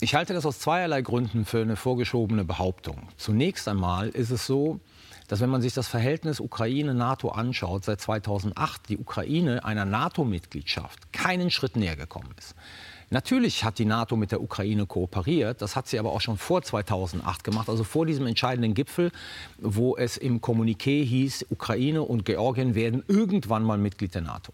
Ich 0.00 0.14
halte 0.14 0.32
das 0.32 0.46
aus 0.46 0.60
zweierlei 0.60 1.02
Gründen 1.02 1.44
für 1.44 1.60
eine 1.60 1.74
vorgeschobene 1.74 2.44
Behauptung. 2.44 3.08
Zunächst 3.16 3.66
einmal 3.66 4.08
ist 4.10 4.30
es 4.30 4.46
so, 4.46 4.78
dass 5.28 5.40
wenn 5.40 5.50
man 5.50 5.62
sich 5.62 5.74
das 5.74 5.86
Verhältnis 5.86 6.40
Ukraine-NATO 6.40 7.28
anschaut, 7.28 7.84
seit 7.84 8.00
2008 8.00 8.88
die 8.88 8.98
Ukraine 8.98 9.64
einer 9.64 9.84
NATO-Mitgliedschaft 9.84 11.12
keinen 11.12 11.50
Schritt 11.50 11.76
näher 11.76 11.96
gekommen 11.96 12.30
ist. 12.38 12.54
Natürlich 13.10 13.64
hat 13.64 13.78
die 13.78 13.86
NATO 13.86 14.16
mit 14.16 14.32
der 14.32 14.42
Ukraine 14.42 14.84
kooperiert, 14.84 15.62
das 15.62 15.76
hat 15.76 15.88
sie 15.88 15.98
aber 15.98 16.12
auch 16.12 16.20
schon 16.20 16.36
vor 16.36 16.60
2008 16.60 17.42
gemacht, 17.42 17.70
also 17.70 17.82
vor 17.82 18.04
diesem 18.04 18.26
entscheidenden 18.26 18.74
Gipfel, 18.74 19.12
wo 19.58 19.96
es 19.96 20.18
im 20.18 20.42
Kommuniqué 20.42 21.04
hieß, 21.04 21.46
Ukraine 21.48 22.02
und 22.02 22.26
Georgien 22.26 22.74
werden 22.74 23.02
irgendwann 23.08 23.62
mal 23.62 23.78
Mitglied 23.78 24.14
der 24.14 24.22
NATO. 24.22 24.52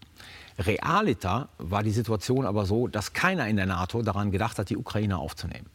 Realita 0.57 1.49
war 1.57 1.83
die 1.83 1.91
Situation 1.91 2.45
aber 2.45 2.65
so, 2.65 2.87
dass 2.87 3.11
keiner 3.11 3.45
in 3.49 3.57
der 3.57 3.65
NATO 3.65 4.01
daran 4.01 4.31
gedacht 4.31 4.57
hat, 4.57 4.69
die 4.69 4.77
Ukraine 4.77 5.17
aufzunehmen. 5.17 5.67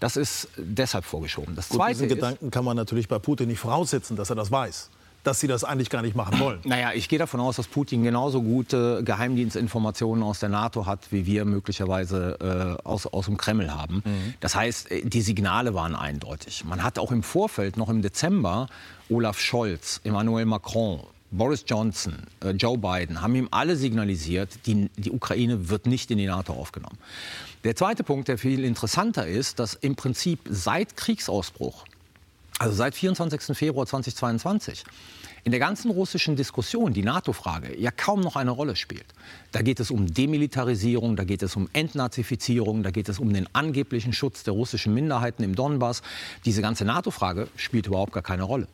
Das 0.00 0.16
ist 0.16 0.48
deshalb 0.56 1.04
vorgeschoben. 1.04 1.56
Das 1.56 1.68
Gut, 1.68 1.88
diesen 1.88 2.08
Gedanken 2.08 2.50
kann 2.50 2.64
man 2.64 2.76
natürlich 2.76 3.08
bei 3.08 3.18
Putin 3.18 3.48
nicht 3.48 3.58
voraussetzen, 3.58 4.16
dass 4.16 4.30
er 4.30 4.36
das 4.36 4.50
weiß 4.50 4.90
dass 5.24 5.40
sie 5.40 5.46
das 5.46 5.64
eigentlich 5.64 5.90
gar 5.90 6.02
nicht 6.02 6.16
machen 6.16 6.38
wollen. 6.40 6.60
Naja, 6.64 6.92
ich 6.94 7.08
gehe 7.08 7.18
davon 7.18 7.40
aus, 7.40 7.56
dass 7.56 7.66
Putin 7.66 8.02
genauso 8.02 8.42
gute 8.42 9.02
Geheimdienstinformationen 9.04 10.22
aus 10.22 10.40
der 10.40 10.48
NATO 10.48 10.86
hat, 10.86 11.10
wie 11.10 11.26
wir 11.26 11.44
möglicherweise 11.44 12.78
äh, 12.82 12.86
aus, 12.86 13.06
aus 13.06 13.26
dem 13.26 13.36
Kreml 13.36 13.72
haben. 13.72 14.02
Mhm. 14.04 14.34
Das 14.40 14.54
heißt, 14.54 14.90
äh, 14.90 15.02
die 15.04 15.20
Signale 15.20 15.74
waren 15.74 15.94
eindeutig. 15.94 16.64
Man 16.64 16.82
hat 16.82 16.98
auch 16.98 17.12
im 17.12 17.22
Vorfeld, 17.22 17.76
noch 17.76 17.88
im 17.88 18.00
Dezember, 18.00 18.68
Olaf 19.10 19.38
Scholz, 19.40 20.00
Emmanuel 20.04 20.46
Macron, 20.46 21.00
Boris 21.30 21.64
Johnson, 21.66 22.14
äh, 22.42 22.50
Joe 22.50 22.78
Biden 22.78 23.20
haben 23.20 23.34
ihm 23.34 23.48
alle 23.50 23.76
signalisiert, 23.76 24.66
die, 24.66 24.88
die 24.96 25.10
Ukraine 25.10 25.68
wird 25.68 25.86
nicht 25.86 26.10
in 26.10 26.18
die 26.18 26.26
NATO 26.26 26.54
aufgenommen. 26.54 26.98
Der 27.64 27.74
zweite 27.74 28.04
Punkt, 28.04 28.28
der 28.28 28.38
viel 28.38 28.64
interessanter 28.64 29.26
ist, 29.26 29.58
dass 29.58 29.74
im 29.74 29.96
Prinzip 29.96 30.38
seit 30.48 30.96
Kriegsausbruch, 30.96 31.84
also 32.60 32.74
seit 32.74 32.94
24. 32.94 33.56
Februar 33.56 33.84
2022, 33.84 34.84
in 35.42 35.50
der 35.50 35.58
ganzen 35.58 35.90
russischen 35.90 36.36
Diskussion 36.36 36.92
die 36.92 37.02
NATO-Frage 37.02 37.76
ja 37.80 37.90
kaum 37.90 38.20
noch 38.20 38.36
eine 38.36 38.52
Rolle 38.52 38.76
spielt. 38.76 39.06
Da 39.50 39.62
geht 39.62 39.80
es 39.80 39.90
um 39.90 40.12
Demilitarisierung, 40.12 41.16
da 41.16 41.24
geht 41.24 41.42
es 41.42 41.56
um 41.56 41.68
Entnazifizierung, 41.72 42.82
da 42.84 42.90
geht 42.90 43.08
es 43.08 43.18
um 43.18 43.32
den 43.32 43.48
angeblichen 43.54 44.12
Schutz 44.12 44.44
der 44.44 44.54
russischen 44.54 44.94
Minderheiten 44.94 45.42
im 45.42 45.56
Donbass. 45.56 46.02
Diese 46.44 46.62
ganze 46.62 46.84
NATO-Frage 46.84 47.48
spielt 47.56 47.86
überhaupt 47.86 48.12
gar 48.12 48.22
keine 48.22 48.44
Rolle. 48.44 48.68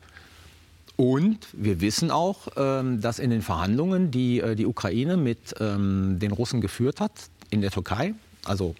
Und 0.95 1.47
wir 1.53 1.81
wissen 1.81 2.11
auch, 2.11 2.47
ähm, 2.55 3.01
dass 3.01 3.19
in 3.19 3.29
den 3.29 3.41
Verhandlungen, 3.41 4.11
die 4.11 4.39
äh, 4.39 4.55
die 4.55 4.65
Ukraine 4.65 5.17
mit 5.17 5.55
ähm, 5.59 6.19
den 6.19 6.31
Russen 6.31 6.61
geführt 6.61 7.01
hat, 7.01 7.11
in 7.49 7.61
der 7.61 7.71
Türkei, 7.71 8.13
also 8.45 8.75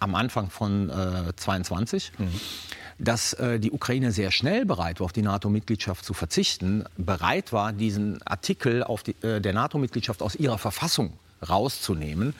am 0.00 0.14
Anfang 0.14 0.50
von 0.50 0.90
äh, 0.90 1.34
22, 1.36 2.12
mhm. 2.18 2.28
dass 2.98 3.32
äh, 3.34 3.58
die 3.58 3.72
Ukraine 3.72 4.12
sehr 4.12 4.30
schnell 4.30 4.64
bereit 4.64 5.00
war, 5.00 5.06
auf 5.06 5.12
die 5.12 5.22
NATO-Mitgliedschaft 5.22 6.04
zu 6.04 6.14
verzichten, 6.14 6.84
bereit 6.96 7.52
war, 7.52 7.72
diesen 7.72 8.22
Artikel 8.22 8.84
die, 9.02 9.16
äh, 9.22 9.40
der 9.40 9.52
NATO-Mitgliedschaft 9.52 10.22
aus 10.22 10.36
ihrer 10.36 10.58
Verfassung 10.58 11.12
rauszunehmen 11.46 12.34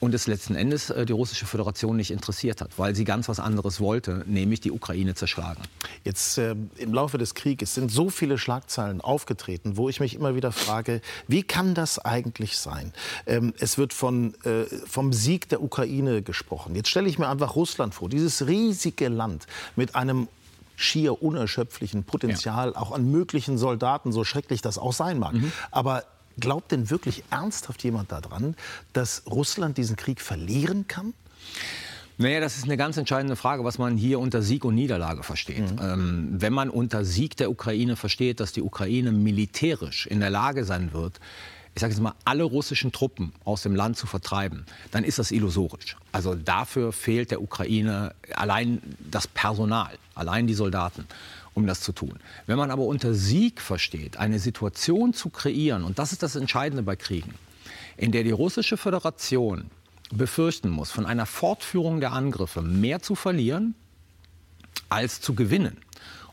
und 0.00 0.14
es 0.14 0.26
letzten 0.26 0.54
Endes 0.54 0.90
äh, 0.90 1.06
die 1.06 1.12
russische 1.12 1.46
Föderation 1.46 1.96
nicht 1.96 2.10
interessiert 2.10 2.60
hat, 2.60 2.78
weil 2.78 2.96
sie 2.96 3.04
ganz 3.04 3.28
was 3.28 3.38
anderes 3.38 3.80
wollte, 3.80 4.24
nämlich 4.26 4.60
die 4.60 4.72
Ukraine 4.72 5.14
zerschlagen. 5.14 5.62
Jetzt 6.04 6.38
äh, 6.38 6.56
im 6.78 6.92
Laufe 6.92 7.18
des 7.18 7.34
Krieges 7.34 7.74
sind 7.74 7.92
so 7.92 8.10
viele 8.10 8.38
Schlagzeilen 8.38 9.00
aufgetreten, 9.00 9.76
wo 9.76 9.88
ich 9.88 10.00
mich 10.00 10.14
immer 10.14 10.34
wieder 10.34 10.52
frage, 10.52 11.00
wie 11.28 11.42
kann 11.42 11.74
das 11.74 11.98
eigentlich 11.98 12.58
sein? 12.58 12.92
Ähm, 13.26 13.54
es 13.58 13.78
wird 13.78 13.92
von, 13.92 14.34
äh, 14.44 14.64
vom 14.86 15.12
Sieg 15.12 15.48
der 15.50 15.62
Ukraine 15.62 16.22
gesprochen. 16.22 16.74
Jetzt 16.74 16.88
stelle 16.88 17.08
ich 17.08 17.18
mir 17.18 17.28
einfach 17.28 17.54
Russland 17.54 17.94
vor, 17.94 18.08
dieses 18.08 18.46
riesige 18.46 19.08
Land 19.08 19.46
mit 19.76 19.94
einem 19.94 20.28
schier 20.76 21.22
unerschöpflichen 21.22 22.04
Potenzial, 22.04 22.72
ja. 22.74 22.80
auch 22.80 22.92
an 22.92 23.10
möglichen 23.10 23.58
Soldaten, 23.58 24.12
so 24.12 24.24
schrecklich 24.24 24.62
das 24.62 24.78
auch 24.78 24.94
sein 24.94 25.18
mag. 25.18 25.34
Mhm. 25.34 25.52
Aber 25.70 26.04
glaubt 26.40 26.72
denn 26.72 26.90
wirklich 26.90 27.24
ernsthaft 27.30 27.84
jemand 27.84 28.10
daran, 28.12 28.56
dass 28.92 29.22
Russland 29.26 29.78
diesen 29.78 29.96
Krieg 29.96 30.20
verlieren 30.20 30.88
kann? 30.88 31.14
Naja, 32.20 32.40
das 32.40 32.58
ist 32.58 32.64
eine 32.64 32.76
ganz 32.76 32.98
entscheidende 32.98 33.34
Frage, 33.34 33.64
was 33.64 33.78
man 33.78 33.96
hier 33.96 34.20
unter 34.20 34.42
Sieg 34.42 34.66
und 34.66 34.74
Niederlage 34.74 35.22
versteht. 35.22 35.72
Mhm. 35.72 35.78
Ähm, 35.80 36.28
wenn 36.32 36.52
man 36.52 36.68
unter 36.68 37.02
Sieg 37.02 37.36
der 37.38 37.50
Ukraine 37.50 37.96
versteht, 37.96 38.40
dass 38.40 38.52
die 38.52 38.60
Ukraine 38.60 39.10
militärisch 39.10 40.06
in 40.06 40.20
der 40.20 40.28
Lage 40.28 40.64
sein 40.64 40.92
wird, 40.92 41.18
ich 41.74 41.80
sage 41.80 41.94
jetzt 41.94 42.02
mal, 42.02 42.14
alle 42.24 42.44
russischen 42.44 42.92
Truppen 42.92 43.32
aus 43.44 43.62
dem 43.62 43.74
Land 43.74 43.96
zu 43.96 44.06
vertreiben, 44.06 44.66
dann 44.90 45.02
ist 45.02 45.18
das 45.18 45.30
illusorisch. 45.30 45.96
Also 46.12 46.34
dafür 46.34 46.92
fehlt 46.92 47.30
der 47.30 47.40
Ukraine 47.40 48.14
allein 48.34 48.82
das 48.98 49.26
Personal, 49.26 49.96
allein 50.14 50.46
die 50.46 50.54
Soldaten 50.54 51.06
um 51.54 51.66
das 51.66 51.80
zu 51.80 51.92
tun. 51.92 52.18
Wenn 52.46 52.58
man 52.58 52.70
aber 52.70 52.84
unter 52.84 53.14
Sieg 53.14 53.60
versteht, 53.60 54.16
eine 54.16 54.38
Situation 54.38 55.12
zu 55.12 55.30
kreieren, 55.30 55.84
und 55.84 55.98
das 55.98 56.12
ist 56.12 56.22
das 56.22 56.36
Entscheidende 56.36 56.82
bei 56.82 56.96
Kriegen, 56.96 57.34
in 57.96 58.12
der 58.12 58.24
die 58.24 58.30
russische 58.30 58.76
Föderation 58.76 59.70
befürchten 60.12 60.70
muss, 60.70 60.90
von 60.90 61.06
einer 61.06 61.26
Fortführung 61.26 62.00
der 62.00 62.12
Angriffe 62.12 62.62
mehr 62.62 63.00
zu 63.00 63.14
verlieren 63.14 63.74
als 64.88 65.20
zu 65.20 65.34
gewinnen, 65.34 65.76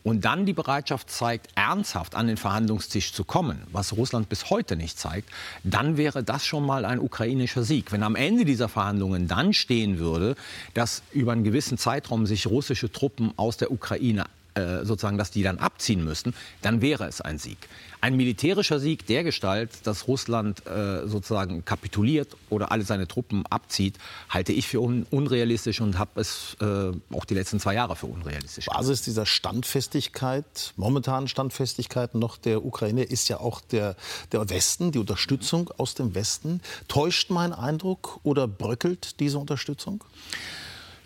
und 0.07 0.24
dann 0.24 0.45
die 0.45 0.53
Bereitschaft 0.53 1.12
zeigt, 1.12 1.50
ernsthaft 1.55 2.15
an 2.15 2.27
den 2.27 2.38
Verhandlungstisch 2.38 3.12
zu 3.12 3.25
kommen, 3.25 3.62
was 3.74 3.91
Russland 3.91 4.29
bis 4.29 4.50
heute 4.50 4.77
nicht 4.77 4.97
zeigt, 4.97 5.29
dann 5.65 5.97
wäre 5.97 6.24
das 6.24 6.45
schon 6.45 6.65
mal 6.65 6.86
ein 6.86 7.00
ukrainischer 7.00 7.63
Sieg. 7.63 7.91
Wenn 7.91 8.03
am 8.03 8.15
Ende 8.15 8.45
dieser 8.45 8.69
Verhandlungen 8.69 9.27
dann 9.27 9.51
stehen 9.51 10.00
würde, 10.00 10.38
dass 10.74 11.03
über 11.12 11.33
einen 11.33 11.43
gewissen 11.43 11.77
Zeitraum 11.77 12.25
sich 12.25 12.47
russische 12.47 12.89
Truppen 12.89 13.33
aus 13.36 13.57
der 13.57 13.69
Ukraine 13.69 14.27
äh, 14.57 14.85
sozusagen, 14.85 15.17
dass 15.17 15.31
die 15.31 15.43
dann 15.43 15.59
abziehen 15.59 16.03
müssten, 16.03 16.33
dann 16.61 16.81
wäre 16.81 17.05
es 17.05 17.21
ein 17.21 17.37
Sieg. 17.37 17.57
Ein 18.01 18.15
militärischer 18.15 18.79
Sieg 18.79 19.05
der 19.05 19.23
Gestalt, 19.23 19.71
dass 19.83 20.07
Russland 20.07 20.65
äh, 20.65 21.07
sozusagen 21.07 21.63
kapituliert 21.65 22.35
oder 22.49 22.71
alle 22.71 22.83
seine 22.83 23.07
Truppen 23.07 23.45
abzieht, 23.47 23.97
halte 24.29 24.53
ich 24.53 24.67
für 24.67 24.81
un 24.81 25.05
unrealistisch 25.09 25.81
und 25.81 25.97
habe 25.97 26.21
es 26.21 26.57
äh, 26.59 26.91
auch 27.13 27.25
die 27.25 27.33
letzten 27.33 27.59
zwei 27.59 27.73
Jahre 27.73 27.95
für 27.95 28.07
unrealistisch. 28.07 28.65
Basis 28.65 29.01
dieser 29.03 29.25
Standfestigkeit, 29.25 30.73
momentanen 30.75 31.27
Standfestigkeit 31.27 32.15
noch 32.15 32.37
der 32.37 32.65
Ukraine 32.65 33.03
ist 33.03 33.29
ja 33.29 33.39
auch 33.39 33.61
der, 33.61 33.95
der 34.31 34.49
Westen, 34.49 34.91
die 34.91 34.99
Unterstützung 34.99 35.69
aus 35.77 35.93
dem 35.93 36.15
Westen. 36.15 36.61
Täuscht 36.87 37.29
mein 37.29 37.53
Eindruck 37.53 38.19
oder 38.23 38.47
bröckelt 38.47 39.19
diese 39.19 39.37
Unterstützung? 39.37 40.03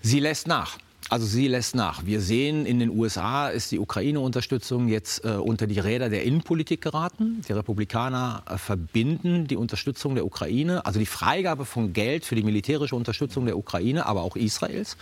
Sie 0.02 0.20
lässt 0.20 0.48
nach. 0.48 0.78
Also 1.12 1.26
sie 1.26 1.50
lässt 1.50 1.76
nach. 1.76 2.06
Wir 2.06 2.22
sehen, 2.22 2.66
in 2.66 2.80
den 2.80 2.90
USA 2.90 3.50
ist 3.50 3.70
die 3.74 3.80
Ukraine-Unterstützung 3.80 4.88
jetzt 4.88 5.26
äh, 5.26 5.32
unter 5.32 5.68
die 5.68 5.78
Räder 5.78 6.08
der 6.08 6.24
Innenpolitik 6.24 6.80
geraten. 6.80 7.42
Die 7.46 7.52
Republikaner 7.52 8.44
äh, 8.50 8.58
verbinden 8.58 9.46
die 9.46 9.58
Unterstützung 9.58 10.16
der 10.16 10.26
Ukraine, 10.26 10.86
also 10.86 11.00
die 11.00 11.06
Freigabe 11.06 11.66
von 11.66 11.92
Geld 11.92 12.24
für 12.24 12.36
die 12.36 12.44
militärische 12.44 12.96
Unterstützung 12.96 13.46
der 13.46 13.58
Ukraine, 13.58 14.06
aber 14.06 14.22
auch 14.22 14.38
Israels. 14.38 14.96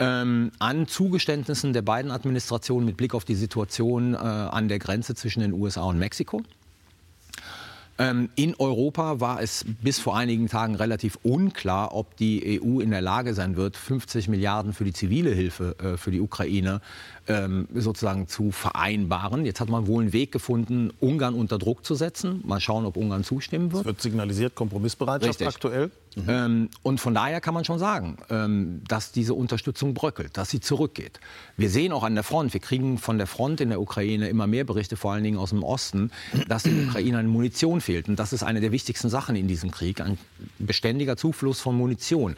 Ähm, 0.00 0.50
an 0.58 0.88
Zugeständnissen 0.88 1.72
der 1.72 1.82
beiden 1.82 2.10
Administrationen 2.10 2.84
mit 2.84 2.96
Blick 2.96 3.14
auf 3.14 3.24
die 3.24 3.36
Situation 3.36 4.14
äh, 4.14 4.16
an 4.16 4.66
der 4.66 4.80
Grenze 4.80 5.14
zwischen 5.14 5.38
den 5.38 5.52
USA 5.52 5.82
und 5.82 6.00
Mexiko. 6.00 6.42
Ähm, 8.00 8.28
in 8.36 8.54
Europa 8.54 9.20
war 9.20 9.42
es 9.42 9.64
bis 9.82 9.98
vor 9.98 10.16
einigen 10.16 10.46
Tagen 10.46 10.76
relativ 10.76 11.18
unklar, 11.24 11.94
ob 11.94 12.16
die 12.16 12.60
EU 12.62 12.78
in 12.78 12.90
der 12.90 13.00
Lage 13.00 13.34
sein 13.34 13.56
wird, 13.56 13.76
50 13.76 14.28
Milliarden 14.28 14.72
für 14.72 14.84
die 14.84 14.92
zivile 14.92 15.30
Hilfe 15.30 15.74
äh, 15.78 15.96
für 15.96 16.12
die 16.12 16.20
Ukraine 16.20 16.80
ähm, 17.28 17.68
sozusagen 17.74 18.26
zu 18.26 18.50
vereinbaren. 18.50 19.44
Jetzt 19.44 19.60
hat 19.60 19.68
man 19.68 19.86
wohl 19.86 20.02
einen 20.02 20.12
Weg 20.12 20.32
gefunden, 20.32 20.92
Ungarn 21.00 21.34
unter 21.34 21.58
Druck 21.58 21.84
zu 21.84 21.94
setzen. 21.94 22.42
Mal 22.44 22.60
schauen, 22.60 22.86
ob 22.86 22.96
Ungarn 22.96 23.22
zustimmen 23.22 23.70
wird. 23.72 23.82
Es 23.82 23.86
wird 23.86 24.00
signalisiert, 24.00 24.54
Kompromissbereitschaft 24.54 25.40
Richtig. 25.40 25.46
aktuell. 25.46 25.90
Mhm. 26.16 26.24
Ähm, 26.28 26.68
und 26.82 27.00
von 27.00 27.14
daher 27.14 27.40
kann 27.40 27.54
man 27.54 27.64
schon 27.64 27.78
sagen, 27.78 28.16
ähm, 28.30 28.82
dass 28.88 29.12
diese 29.12 29.34
Unterstützung 29.34 29.94
bröckelt, 29.94 30.36
dass 30.36 30.50
sie 30.50 30.60
zurückgeht. 30.60 31.20
Wir 31.56 31.70
sehen 31.70 31.92
auch 31.92 32.02
an 32.02 32.14
der 32.14 32.24
Front, 32.24 32.54
wir 32.54 32.60
kriegen 32.60 32.98
von 32.98 33.18
der 33.18 33.26
Front 33.26 33.60
in 33.60 33.68
der 33.68 33.80
Ukraine 33.80 34.28
immer 34.28 34.46
mehr 34.46 34.64
Berichte, 34.64 34.96
vor 34.96 35.12
allen 35.12 35.22
Dingen 35.22 35.38
aus 35.38 35.50
dem 35.50 35.62
Osten, 35.62 36.10
dass 36.48 36.62
den 36.62 36.88
Ukrainern 36.88 37.26
Munition 37.26 37.80
fehlt. 37.80 38.08
Und 38.08 38.18
das 38.18 38.32
ist 38.32 38.42
eine 38.42 38.60
der 38.60 38.72
wichtigsten 38.72 39.10
Sachen 39.10 39.36
in 39.36 39.48
diesem 39.48 39.70
Krieg, 39.70 40.00
ein 40.00 40.18
beständiger 40.58 41.16
Zufluss 41.16 41.60
von 41.60 41.76
Munition. 41.76 42.36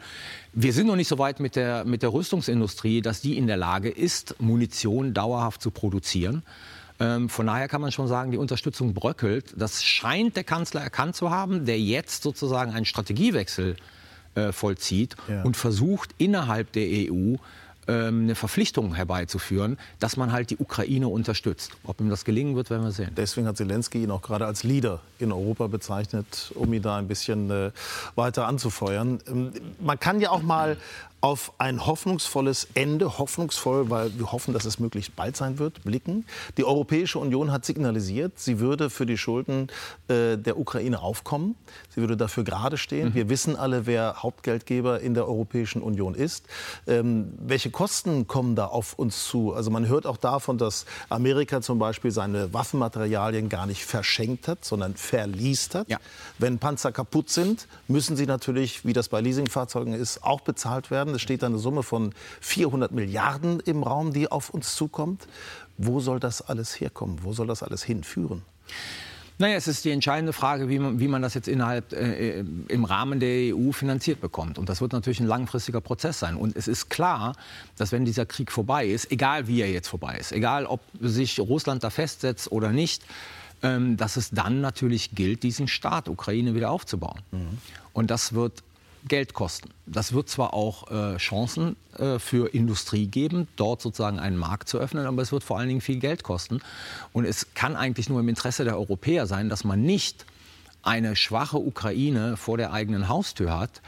Wir 0.53 0.73
sind 0.73 0.87
noch 0.87 0.97
nicht 0.97 1.07
so 1.07 1.17
weit 1.17 1.39
mit 1.39 1.55
der, 1.55 1.85
mit 1.85 2.03
der 2.03 2.11
Rüstungsindustrie, 2.11 3.01
dass 3.01 3.21
die 3.21 3.37
in 3.37 3.47
der 3.47 3.55
Lage 3.55 3.89
ist, 3.89 4.35
Munition 4.39 4.80
dauerhaft 5.13 5.61
zu 5.61 5.71
produzieren. 5.71 6.43
Ähm, 6.99 7.29
von 7.29 7.47
daher 7.47 7.67
kann 7.67 7.81
man 7.81 7.91
schon 7.91 8.07
sagen, 8.07 8.31
die 8.31 8.37
Unterstützung 8.37 8.93
bröckelt. 8.93 9.53
Das 9.57 9.83
scheint 9.83 10.35
der 10.35 10.43
Kanzler 10.43 10.81
erkannt 10.81 11.15
zu 11.15 11.31
haben, 11.31 11.65
der 11.65 11.79
jetzt 11.79 12.21
sozusagen 12.21 12.73
einen 12.73 12.85
Strategiewechsel 12.85 13.75
äh, 14.35 14.51
vollzieht 14.51 15.15
ja. 15.27 15.41
und 15.41 15.57
versucht 15.57 16.11
innerhalb 16.17 16.71
der 16.73 16.85
EU 17.11 17.35
ähm, 17.87 18.23
eine 18.23 18.35
Verpflichtung 18.35 18.93
herbeizuführen, 18.93 19.77
dass 19.99 20.15
man 20.15 20.31
halt 20.31 20.51
die 20.51 20.57
Ukraine 20.57 21.07
unterstützt. 21.07 21.71
Ob 21.83 21.99
ihm 21.99 22.09
das 22.09 22.23
gelingen 22.23 22.55
wird, 22.55 22.69
werden 22.69 22.83
wir 22.83 22.91
sehen. 22.91 23.09
Deswegen 23.17 23.47
hat 23.47 23.57
Zelensky 23.57 24.03
ihn 24.03 24.11
auch 24.11 24.21
gerade 24.21 24.45
als 24.45 24.63
Leader 24.63 24.99
in 25.17 25.31
Europa 25.31 25.65
bezeichnet, 25.65 26.51
um 26.53 26.71
ihn 26.73 26.83
da 26.83 26.97
ein 26.97 27.07
bisschen 27.07 27.49
äh, 27.49 27.71
weiter 28.15 28.45
anzufeuern. 28.45 29.19
Ähm, 29.27 29.53
man 29.79 29.99
kann 29.99 30.21
ja 30.21 30.29
auch 30.29 30.43
mal 30.43 30.77
auf 31.21 31.53
ein 31.59 31.85
hoffnungsvolles 31.85 32.67
Ende, 32.73 33.19
hoffnungsvoll, 33.19 33.91
weil 33.91 34.17
wir 34.17 34.31
hoffen, 34.31 34.53
dass 34.53 34.65
es 34.65 34.79
möglichst 34.79 35.15
bald 35.15 35.37
sein 35.37 35.59
wird, 35.59 35.83
blicken. 35.83 36.25
Die 36.57 36.65
Europäische 36.65 37.19
Union 37.19 37.51
hat 37.51 37.63
signalisiert, 37.63 38.39
sie 38.39 38.59
würde 38.59 38.89
für 38.89 39.05
die 39.05 39.17
Schulden 39.17 39.67
äh, 40.07 40.37
der 40.37 40.57
Ukraine 40.57 40.99
aufkommen. 40.99 41.55
Sie 41.93 42.01
würde 42.01 42.17
dafür 42.17 42.43
gerade 42.43 42.77
stehen. 42.77 43.09
Mhm. 43.09 43.13
Wir 43.13 43.29
wissen 43.29 43.55
alle, 43.55 43.85
wer 43.85 44.23
Hauptgeldgeber 44.23 44.99
in 44.99 45.13
der 45.13 45.27
Europäischen 45.27 45.83
Union 45.83 46.15
ist. 46.15 46.45
Ähm, 46.87 47.33
welche 47.37 47.69
Kosten 47.69 48.25
kommen 48.25 48.55
da 48.55 48.65
auf 48.65 48.93
uns 48.97 49.27
zu? 49.27 49.53
Also 49.53 49.69
man 49.69 49.87
hört 49.87 50.07
auch 50.07 50.17
davon, 50.17 50.57
dass 50.57 50.85
Amerika 51.09 51.61
zum 51.61 51.77
Beispiel 51.77 52.09
seine 52.09 52.51
Waffenmaterialien 52.51 53.47
gar 53.47 53.67
nicht 53.67 53.85
verschenkt 53.85 54.47
hat, 54.47 54.65
sondern 54.65 54.95
verliest 54.95 55.75
hat. 55.75 55.87
Ja. 55.87 55.99
Wenn 56.39 56.57
Panzer 56.57 56.91
kaputt 56.91 57.29
sind, 57.29 57.67
müssen 57.87 58.15
sie 58.15 58.25
natürlich, 58.25 58.85
wie 58.85 58.93
das 58.93 59.09
bei 59.09 59.21
Leasingfahrzeugen 59.21 59.93
ist, 59.93 60.23
auch 60.23 60.41
bezahlt 60.41 60.89
werden 60.89 61.10
haben. 61.11 61.15
Es 61.15 61.21
steht 61.21 61.43
eine 61.43 61.57
Summe 61.57 61.83
von 61.83 62.13
400 62.41 62.91
Milliarden 62.91 63.59
im 63.61 63.83
Raum, 63.83 64.13
die 64.13 64.29
auf 64.31 64.49
uns 64.49 64.75
zukommt. 64.75 65.27
Wo 65.77 65.99
soll 65.99 66.19
das 66.19 66.41
alles 66.41 66.79
herkommen? 66.79 67.19
Wo 67.23 67.33
soll 67.33 67.47
das 67.47 67.63
alles 67.63 67.83
hinführen? 67.83 68.43
Naja, 69.37 69.55
es 69.55 69.67
ist 69.67 69.83
die 69.85 69.89
entscheidende 69.89 70.33
Frage, 70.33 70.69
wie 70.69 70.77
man, 70.77 70.99
wie 70.99 71.07
man 71.07 71.23
das 71.23 71.33
jetzt 71.33 71.47
innerhalb 71.47 71.93
äh, 71.93 72.41
im 72.41 72.83
Rahmen 72.83 73.19
der 73.19 73.55
EU 73.55 73.71
finanziert 73.71 74.21
bekommt. 74.21 74.59
Und 74.59 74.69
das 74.69 74.81
wird 74.81 74.93
natürlich 74.93 75.19
ein 75.19 75.25
langfristiger 75.25 75.81
Prozess 75.81 76.19
sein. 76.19 76.35
Und 76.35 76.55
es 76.55 76.67
ist 76.67 76.89
klar, 76.89 77.35
dass 77.75 77.91
wenn 77.91 78.05
dieser 78.05 78.27
Krieg 78.27 78.51
vorbei 78.51 78.85
ist, 78.85 79.11
egal 79.11 79.47
wie 79.47 79.61
er 79.61 79.71
jetzt 79.71 79.87
vorbei 79.87 80.17
ist, 80.19 80.31
egal 80.31 80.67
ob 80.67 80.81
sich 80.99 81.39
Russland 81.39 81.83
da 81.83 81.89
festsetzt 81.89 82.51
oder 82.51 82.69
nicht, 82.69 83.03
ähm, 83.63 83.97
dass 83.97 84.15
es 84.15 84.29
dann 84.29 84.61
natürlich 84.61 85.15
gilt, 85.15 85.41
diesen 85.41 85.67
Staat 85.67 86.07
Ukraine 86.07 86.53
wieder 86.53 86.69
aufzubauen. 86.69 87.21
Mhm. 87.31 87.57
Und 87.93 88.11
das 88.11 88.33
wird 88.33 88.61
Geld 89.07 89.33
kosten. 89.33 89.69
Das 89.85 90.13
wird 90.13 90.29
zwar 90.29 90.53
auch 90.53 90.91
äh, 90.91 91.17
Chancen 91.17 91.75
äh, 91.97 92.19
für 92.19 92.53
Industrie 92.53 93.07
geben, 93.07 93.47
dort 93.55 93.81
sozusagen 93.81 94.19
einen 94.19 94.37
Markt 94.37 94.69
zu 94.69 94.77
öffnen, 94.77 95.05
aber 95.05 95.21
es 95.21 95.31
wird 95.31 95.43
vor 95.43 95.57
allen 95.57 95.67
Dingen 95.67 95.81
viel 95.81 95.99
Geld 95.99 96.23
kosten. 96.23 96.61
Und 97.13 97.25
es 97.25 97.53
kann 97.53 97.75
eigentlich 97.75 98.09
nur 98.09 98.19
im 98.19 98.29
Interesse 98.29 98.63
der 98.63 98.77
Europäer 98.77 99.27
sein, 99.27 99.49
dass 99.49 99.63
man 99.63 99.81
nicht 99.81 100.25
eine 100.83 101.15
schwache 101.15 101.57
Ukraine 101.57 102.37
vor 102.37 102.57
der 102.57 102.73
eigenen 102.73 103.07
Haustür 103.07 103.57
hat, 103.57 103.81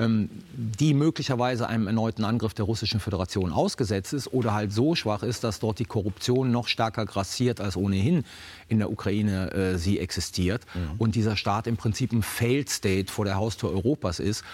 die 0.00 0.94
möglicherweise 0.94 1.68
einem 1.68 1.88
erneuten 1.88 2.24
Angriff 2.24 2.54
der 2.54 2.64
Russischen 2.66 3.00
Föderation 3.00 3.52
ausgesetzt 3.52 4.12
ist 4.12 4.32
oder 4.32 4.54
halt 4.54 4.72
so 4.72 4.94
schwach 4.94 5.24
ist, 5.24 5.42
dass 5.42 5.58
dort 5.58 5.80
die 5.80 5.84
Korruption 5.84 6.52
noch 6.52 6.68
stärker 6.68 7.04
grassiert 7.04 7.60
als 7.60 7.76
ohnehin 7.76 8.24
in 8.68 8.78
der 8.78 8.92
Ukraine 8.92 9.50
äh, 9.50 9.76
sie 9.76 9.98
existiert 9.98 10.64
mhm. 10.74 10.90
und 10.98 11.14
dieser 11.16 11.34
Staat 11.34 11.66
im 11.66 11.76
Prinzip 11.76 12.12
ein 12.12 12.22
Failed 12.22 12.70
State 12.70 13.12
vor 13.12 13.24
der 13.24 13.36
Haustür 13.36 13.70
Europas 13.70 14.20
ist. 14.20 14.44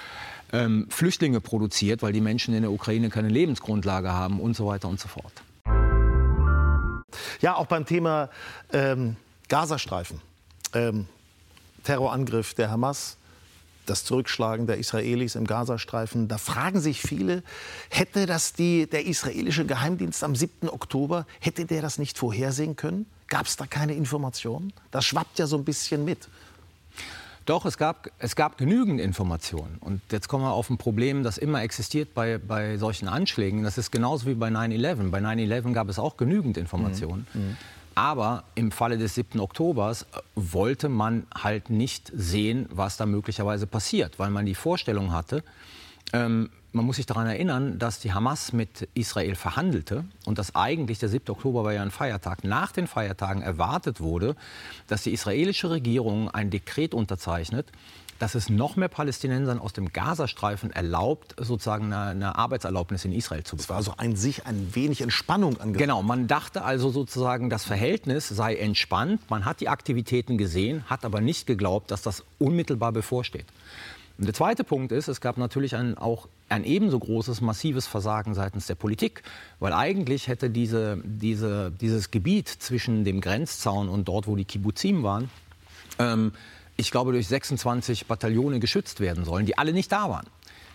Ähm, 0.52 0.86
Flüchtlinge 0.88 1.40
produziert, 1.40 2.02
weil 2.02 2.12
die 2.12 2.22
Menschen 2.22 2.54
in 2.54 2.62
der 2.62 2.70
Ukraine 2.70 3.10
keine 3.10 3.28
Lebensgrundlage 3.28 4.12
haben 4.12 4.40
und 4.40 4.56
so 4.56 4.66
weiter 4.66 4.88
und 4.88 4.98
so 4.98 5.08
fort. 5.08 5.32
Ja, 7.40 7.56
auch 7.56 7.66
beim 7.66 7.84
Thema 7.84 8.30
ähm, 8.72 9.16
Gazastreifen. 9.48 10.22
Ähm, 10.72 11.06
Terrorangriff 11.82 12.54
der 12.54 12.70
Hamas 12.70 13.18
das 13.86 14.04
Zurückschlagen 14.04 14.66
der 14.66 14.78
Israelis 14.78 15.34
im 15.34 15.46
Gazastreifen. 15.46 16.28
Da 16.28 16.38
fragen 16.38 16.80
sich 16.80 17.00
viele, 17.00 17.42
hätte 17.90 18.26
das 18.26 18.52
die, 18.52 18.86
der 18.86 19.06
israelische 19.06 19.64
Geheimdienst 19.64 20.24
am 20.24 20.34
7. 20.34 20.68
Oktober, 20.68 21.26
hätte 21.40 21.64
der 21.64 21.82
das 21.82 21.98
nicht 21.98 22.18
vorhersehen 22.18 22.76
können? 22.76 23.06
Gab 23.28 23.46
es 23.46 23.56
da 23.56 23.66
keine 23.66 23.94
Informationen? 23.94 24.72
Das 24.90 25.04
schwappt 25.04 25.38
ja 25.38 25.46
so 25.46 25.56
ein 25.56 25.64
bisschen 25.64 26.04
mit. 26.04 26.28
Doch, 27.46 27.66
es 27.66 27.76
gab, 27.76 28.10
es 28.18 28.36
gab 28.36 28.56
genügend 28.56 29.00
Informationen. 29.00 29.76
Und 29.80 30.00
jetzt 30.10 30.28
kommen 30.28 30.44
wir 30.44 30.52
auf 30.52 30.70
ein 30.70 30.78
Problem, 30.78 31.22
das 31.22 31.36
immer 31.36 31.62
existiert 31.62 32.14
bei, 32.14 32.38
bei 32.38 32.78
solchen 32.78 33.06
Anschlägen. 33.06 33.64
Das 33.64 33.76
ist 33.76 33.90
genauso 33.90 34.26
wie 34.26 34.34
bei 34.34 34.48
9-11. 34.48 35.10
Bei 35.10 35.18
9-11 35.18 35.72
gab 35.72 35.88
es 35.90 35.98
auch 35.98 36.16
genügend 36.16 36.56
Informationen. 36.56 37.26
Mhm. 37.34 37.40
mhm. 37.40 37.56
Aber 37.94 38.44
im 38.54 38.72
Falle 38.72 38.98
des 38.98 39.14
7. 39.14 39.40
Oktobers 39.40 40.02
äh, 40.02 40.20
wollte 40.34 40.88
man 40.88 41.26
halt 41.34 41.70
nicht 41.70 42.10
sehen, 42.14 42.66
was 42.70 42.96
da 42.96 43.06
möglicherweise 43.06 43.66
passiert, 43.66 44.18
weil 44.18 44.30
man 44.30 44.46
die 44.46 44.54
Vorstellung 44.54 45.12
hatte, 45.12 45.42
ähm, 46.12 46.50
man 46.74 46.84
muss 46.86 46.96
sich 46.96 47.06
daran 47.06 47.28
erinnern, 47.28 47.78
dass 47.78 48.00
die 48.00 48.12
Hamas 48.12 48.52
mit 48.52 48.88
Israel 48.94 49.36
verhandelte 49.36 50.04
und 50.26 50.38
dass 50.38 50.56
eigentlich 50.56 50.98
der 50.98 51.08
7. 51.08 51.30
Oktober 51.30 51.62
war 51.62 51.72
ja 51.72 51.82
ein 51.82 51.92
Feiertag. 51.92 52.42
Nach 52.42 52.72
den 52.72 52.88
Feiertagen 52.88 53.42
erwartet 53.42 54.00
wurde, 54.00 54.34
dass 54.88 55.04
die 55.04 55.12
israelische 55.12 55.70
Regierung 55.70 56.28
ein 56.30 56.50
Dekret 56.50 56.92
unterzeichnet, 56.92 57.70
dass 58.18 58.34
es 58.34 58.48
noch 58.48 58.76
mehr 58.76 58.88
Palästinensern 58.88 59.58
aus 59.58 59.72
dem 59.72 59.92
Gazastreifen 59.92 60.70
erlaubt, 60.70 61.34
sozusagen 61.38 61.92
eine, 61.92 62.10
eine 62.10 62.38
Arbeitserlaubnis 62.38 63.04
in 63.04 63.12
Israel 63.12 63.44
zu 63.44 63.56
bekommen. 63.56 63.80
Es 63.80 63.86
war 63.88 63.94
so 63.94 63.94
ein 63.96 64.16
sich 64.16 64.46
ein 64.46 64.74
wenig 64.74 65.00
Entspannung 65.00 65.60
angesagt. 65.60 65.78
Genau, 65.78 66.02
man 66.02 66.26
dachte 66.26 66.62
also 66.62 66.90
sozusagen, 66.90 67.50
das 67.50 67.64
Verhältnis 67.64 68.28
sei 68.28 68.56
entspannt. 68.56 69.20
Man 69.30 69.44
hat 69.44 69.60
die 69.60 69.68
Aktivitäten 69.68 70.38
gesehen, 70.38 70.84
hat 70.86 71.04
aber 71.04 71.20
nicht 71.20 71.46
geglaubt, 71.46 71.90
dass 71.90 72.02
das 72.02 72.24
unmittelbar 72.38 72.92
bevorsteht. 72.92 73.46
Und 74.16 74.26
der 74.26 74.34
zweite 74.34 74.62
Punkt 74.62 74.92
ist, 74.92 75.08
es 75.08 75.20
gab 75.20 75.38
natürlich 75.38 75.74
ein, 75.74 75.98
auch 75.98 76.28
ein 76.48 76.62
ebenso 76.62 77.00
großes, 77.00 77.40
massives 77.40 77.88
Versagen 77.88 78.34
seitens 78.34 78.66
der 78.66 78.76
Politik, 78.76 79.22
weil 79.58 79.72
eigentlich 79.72 80.28
hätte 80.28 80.50
diese, 80.50 81.00
diese, 81.04 81.72
dieses 81.72 82.12
Gebiet 82.12 82.48
zwischen 82.48 83.04
dem 83.04 83.20
Grenzzaun 83.20 83.88
und 83.88 84.06
dort, 84.06 84.28
wo 84.28 84.36
die 84.36 84.44
Kibbuzim 84.44 85.02
waren, 85.02 85.30
ähm, 85.98 86.32
ich 86.76 86.90
glaube, 86.90 87.12
durch 87.12 87.28
26 87.28 88.06
Bataillone 88.06 88.60
geschützt 88.60 89.00
werden 89.00 89.24
sollen, 89.24 89.46
die 89.46 89.58
alle 89.58 89.72
nicht 89.72 89.92
da 89.92 90.08
waren 90.10 90.26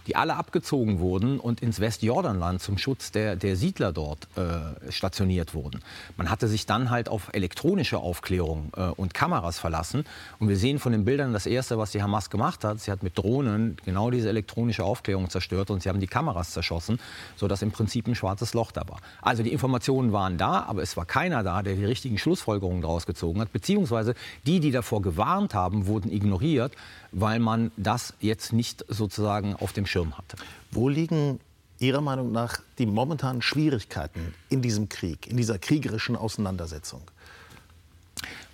die 0.09 0.15
alle 0.15 0.37
abgezogen 0.37 0.99
wurden 0.99 1.39
und 1.39 1.61
ins 1.61 1.79
Westjordanland 1.79 2.63
zum 2.63 2.79
Schutz 2.79 3.11
der, 3.11 3.35
der 3.35 3.55
Siedler 3.55 3.91
dort 3.91 4.27
äh, 4.35 4.91
stationiert 4.91 5.53
wurden. 5.53 5.81
Man 6.17 6.31
hatte 6.31 6.47
sich 6.47 6.65
dann 6.65 6.89
halt 6.89 7.09
auf 7.09 7.29
elektronische 7.31 7.99
Aufklärung 7.99 8.71
äh, 8.75 8.87
und 8.87 9.13
Kameras 9.13 9.59
verlassen. 9.59 10.05
Und 10.39 10.49
wir 10.49 10.57
sehen 10.57 10.79
von 10.79 10.93
den 10.93 11.05
Bildern 11.05 11.31
das 11.31 11.45
Erste, 11.45 11.77
was 11.77 11.91
die 11.91 12.01
Hamas 12.01 12.31
gemacht 12.31 12.63
hat. 12.63 12.79
Sie 12.79 12.89
hat 12.89 13.03
mit 13.03 13.19
Drohnen 13.19 13.77
genau 13.85 14.09
diese 14.09 14.29
elektronische 14.29 14.83
Aufklärung 14.83 15.29
zerstört 15.29 15.69
und 15.69 15.83
sie 15.83 15.89
haben 15.89 15.99
die 15.99 16.07
Kameras 16.07 16.53
zerschossen, 16.53 16.99
sodass 17.35 17.61
im 17.61 17.69
Prinzip 17.69 18.07
ein 18.07 18.15
schwarzes 18.15 18.55
Loch 18.55 18.71
da 18.71 18.81
war. 18.87 19.01
Also 19.21 19.43
die 19.43 19.51
Informationen 19.51 20.11
waren 20.11 20.39
da, 20.39 20.63
aber 20.63 20.81
es 20.81 20.97
war 20.97 21.05
keiner 21.05 21.43
da, 21.43 21.61
der 21.61 21.75
die 21.75 21.85
richtigen 21.85 22.17
Schlussfolgerungen 22.17 22.81
daraus 22.81 23.05
gezogen 23.05 23.41
hat. 23.41 23.53
Beziehungsweise 23.53 24.15
die, 24.47 24.59
die 24.59 24.71
davor 24.71 25.03
gewarnt 25.03 25.53
haben, 25.53 25.85
wurden 25.85 26.11
ignoriert, 26.11 26.73
weil 27.11 27.39
man 27.39 27.71
das 27.77 28.13
jetzt 28.19 28.53
nicht 28.53 28.85
sozusagen 28.87 29.55
auf 29.55 29.73
dem 29.73 29.85
Schirm 29.85 30.17
hatte. 30.17 30.37
Wo 30.71 30.89
liegen 30.89 31.39
Ihrer 31.79 32.01
Meinung 32.01 32.31
nach 32.31 32.59
die 32.77 32.85
momentanen 32.85 33.41
Schwierigkeiten 33.41 34.33
in 34.49 34.61
diesem 34.61 34.89
Krieg, 34.89 35.27
in 35.27 35.37
dieser 35.37 35.57
kriegerischen 35.59 36.15
Auseinandersetzung? 36.15 37.01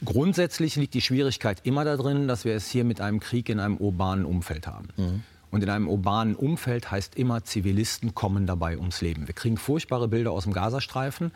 Grundsätzlich 0.03 0.75
liegt 0.75 0.93
die 0.93 1.01
Schwierigkeit 1.01 1.61
immer 1.63 1.85
darin, 1.85 2.27
dass 2.27 2.45
wir 2.45 2.53
es 2.53 2.69
hier 2.69 2.83
mit 2.83 3.01
einem 3.01 3.19
Krieg 3.19 3.49
in 3.49 3.59
einem 3.59 3.77
urbanen 3.77 4.25
Umfeld 4.25 4.67
haben. 4.67 4.89
Mhm. 4.97 5.23
Und 5.51 5.63
in 5.63 5.69
einem 5.69 5.87
urbanen 5.87 6.35
Umfeld 6.35 6.91
heißt 6.91 7.15
immer, 7.15 7.43
Zivilisten 7.43 8.13
kommen 8.13 8.45
dabei 8.45 8.77
ums 8.77 9.01
Leben. 9.01 9.27
Wir 9.27 9.33
kriegen 9.33 9.57
furchtbare 9.57 10.07
Bilder 10.07 10.31
aus 10.31 10.43
dem 10.43 10.53
Gazastreifen. 10.53 11.31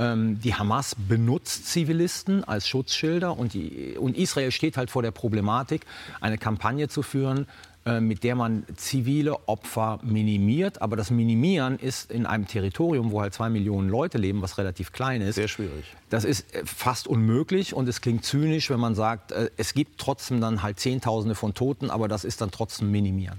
Ähm, 0.00 0.40
die 0.40 0.54
Hamas 0.54 0.96
benutzt 0.96 1.66
Zivilisten 1.66 2.42
als 2.42 2.66
Schutzschilder 2.66 3.38
und, 3.38 3.52
die, 3.52 3.98
und 3.98 4.16
Israel 4.16 4.50
steht 4.50 4.78
halt 4.78 4.90
vor 4.90 5.02
der 5.02 5.10
Problematik, 5.10 5.82
eine 6.22 6.38
Kampagne 6.38 6.88
zu 6.88 7.02
führen, 7.02 7.46
äh, 7.84 8.00
mit 8.00 8.24
der 8.24 8.34
man 8.34 8.64
zivile 8.76 9.46
Opfer 9.46 10.00
minimiert. 10.02 10.80
Aber 10.80 10.96
das 10.96 11.10
Minimieren 11.10 11.78
ist 11.78 12.10
in 12.10 12.24
einem 12.24 12.46
Territorium, 12.46 13.10
wo 13.10 13.20
halt 13.20 13.34
zwei 13.34 13.50
Millionen 13.50 13.90
Leute 13.90 14.16
leben, 14.16 14.40
was 14.40 14.56
relativ 14.56 14.90
klein 14.92 15.20
ist. 15.20 15.34
Sehr 15.34 15.48
schwierig. 15.48 15.84
Das 16.08 16.24
ist 16.24 16.54
äh, 16.54 16.62
fast 16.64 17.06
unmöglich 17.06 17.74
und 17.74 17.86
es 17.86 18.00
klingt 18.00 18.24
zynisch, 18.24 18.70
wenn 18.70 18.80
man 18.80 18.94
sagt, 18.94 19.32
äh, 19.32 19.50
es 19.58 19.74
gibt 19.74 20.00
trotzdem 20.00 20.40
dann 20.40 20.62
halt 20.62 20.80
Zehntausende 20.80 21.34
von 21.34 21.52
Toten, 21.52 21.90
aber 21.90 22.08
das 22.08 22.24
ist 22.24 22.40
dann 22.40 22.50
trotzdem 22.50 22.90
Minimieren. 22.90 23.38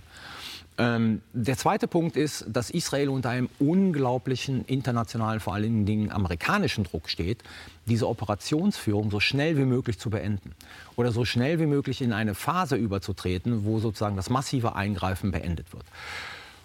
Ähm, 0.77 1.21
der 1.33 1.57
zweite 1.57 1.87
Punkt 1.87 2.15
ist, 2.15 2.45
dass 2.47 2.69
Israel 2.69 3.09
unter 3.09 3.29
einem 3.29 3.49
unglaublichen 3.59 4.65
internationalen, 4.65 5.39
vor 5.39 5.53
allen 5.53 5.85
Dingen 5.85 6.11
amerikanischen 6.11 6.85
Druck 6.85 7.09
steht, 7.09 7.43
diese 7.87 8.07
Operationsführung 8.07 9.11
so 9.11 9.19
schnell 9.19 9.57
wie 9.57 9.65
möglich 9.65 9.99
zu 9.99 10.09
beenden 10.09 10.53
oder 10.95 11.11
so 11.11 11.25
schnell 11.25 11.59
wie 11.59 11.65
möglich 11.65 12.01
in 12.01 12.13
eine 12.13 12.35
Phase 12.35 12.75
überzutreten, 12.75 13.65
wo 13.65 13.79
sozusagen 13.79 14.15
das 14.15 14.29
massive 14.29 14.75
Eingreifen 14.75 15.31
beendet 15.31 15.73
wird. 15.73 15.85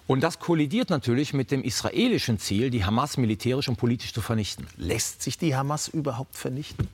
Und 0.07 0.23
das 0.23 0.39
kollidiert 0.39 0.89
natürlich 0.89 1.35
mit 1.35 1.51
dem 1.51 1.65
israelischen 1.65 2.39
Ziel, 2.39 2.71
die 2.71 2.85
Hamas 2.85 3.17
militärisch 3.17 3.69
und 3.69 3.77
politisch 3.77 4.13
zu 4.13 4.21
vernichten. 4.21 4.67
Lässt 4.77 5.23
sich 5.23 5.37
die 5.37 5.57
Hamas 5.57 5.89
überhaupt 5.89 6.37
vernichten? 6.37 6.89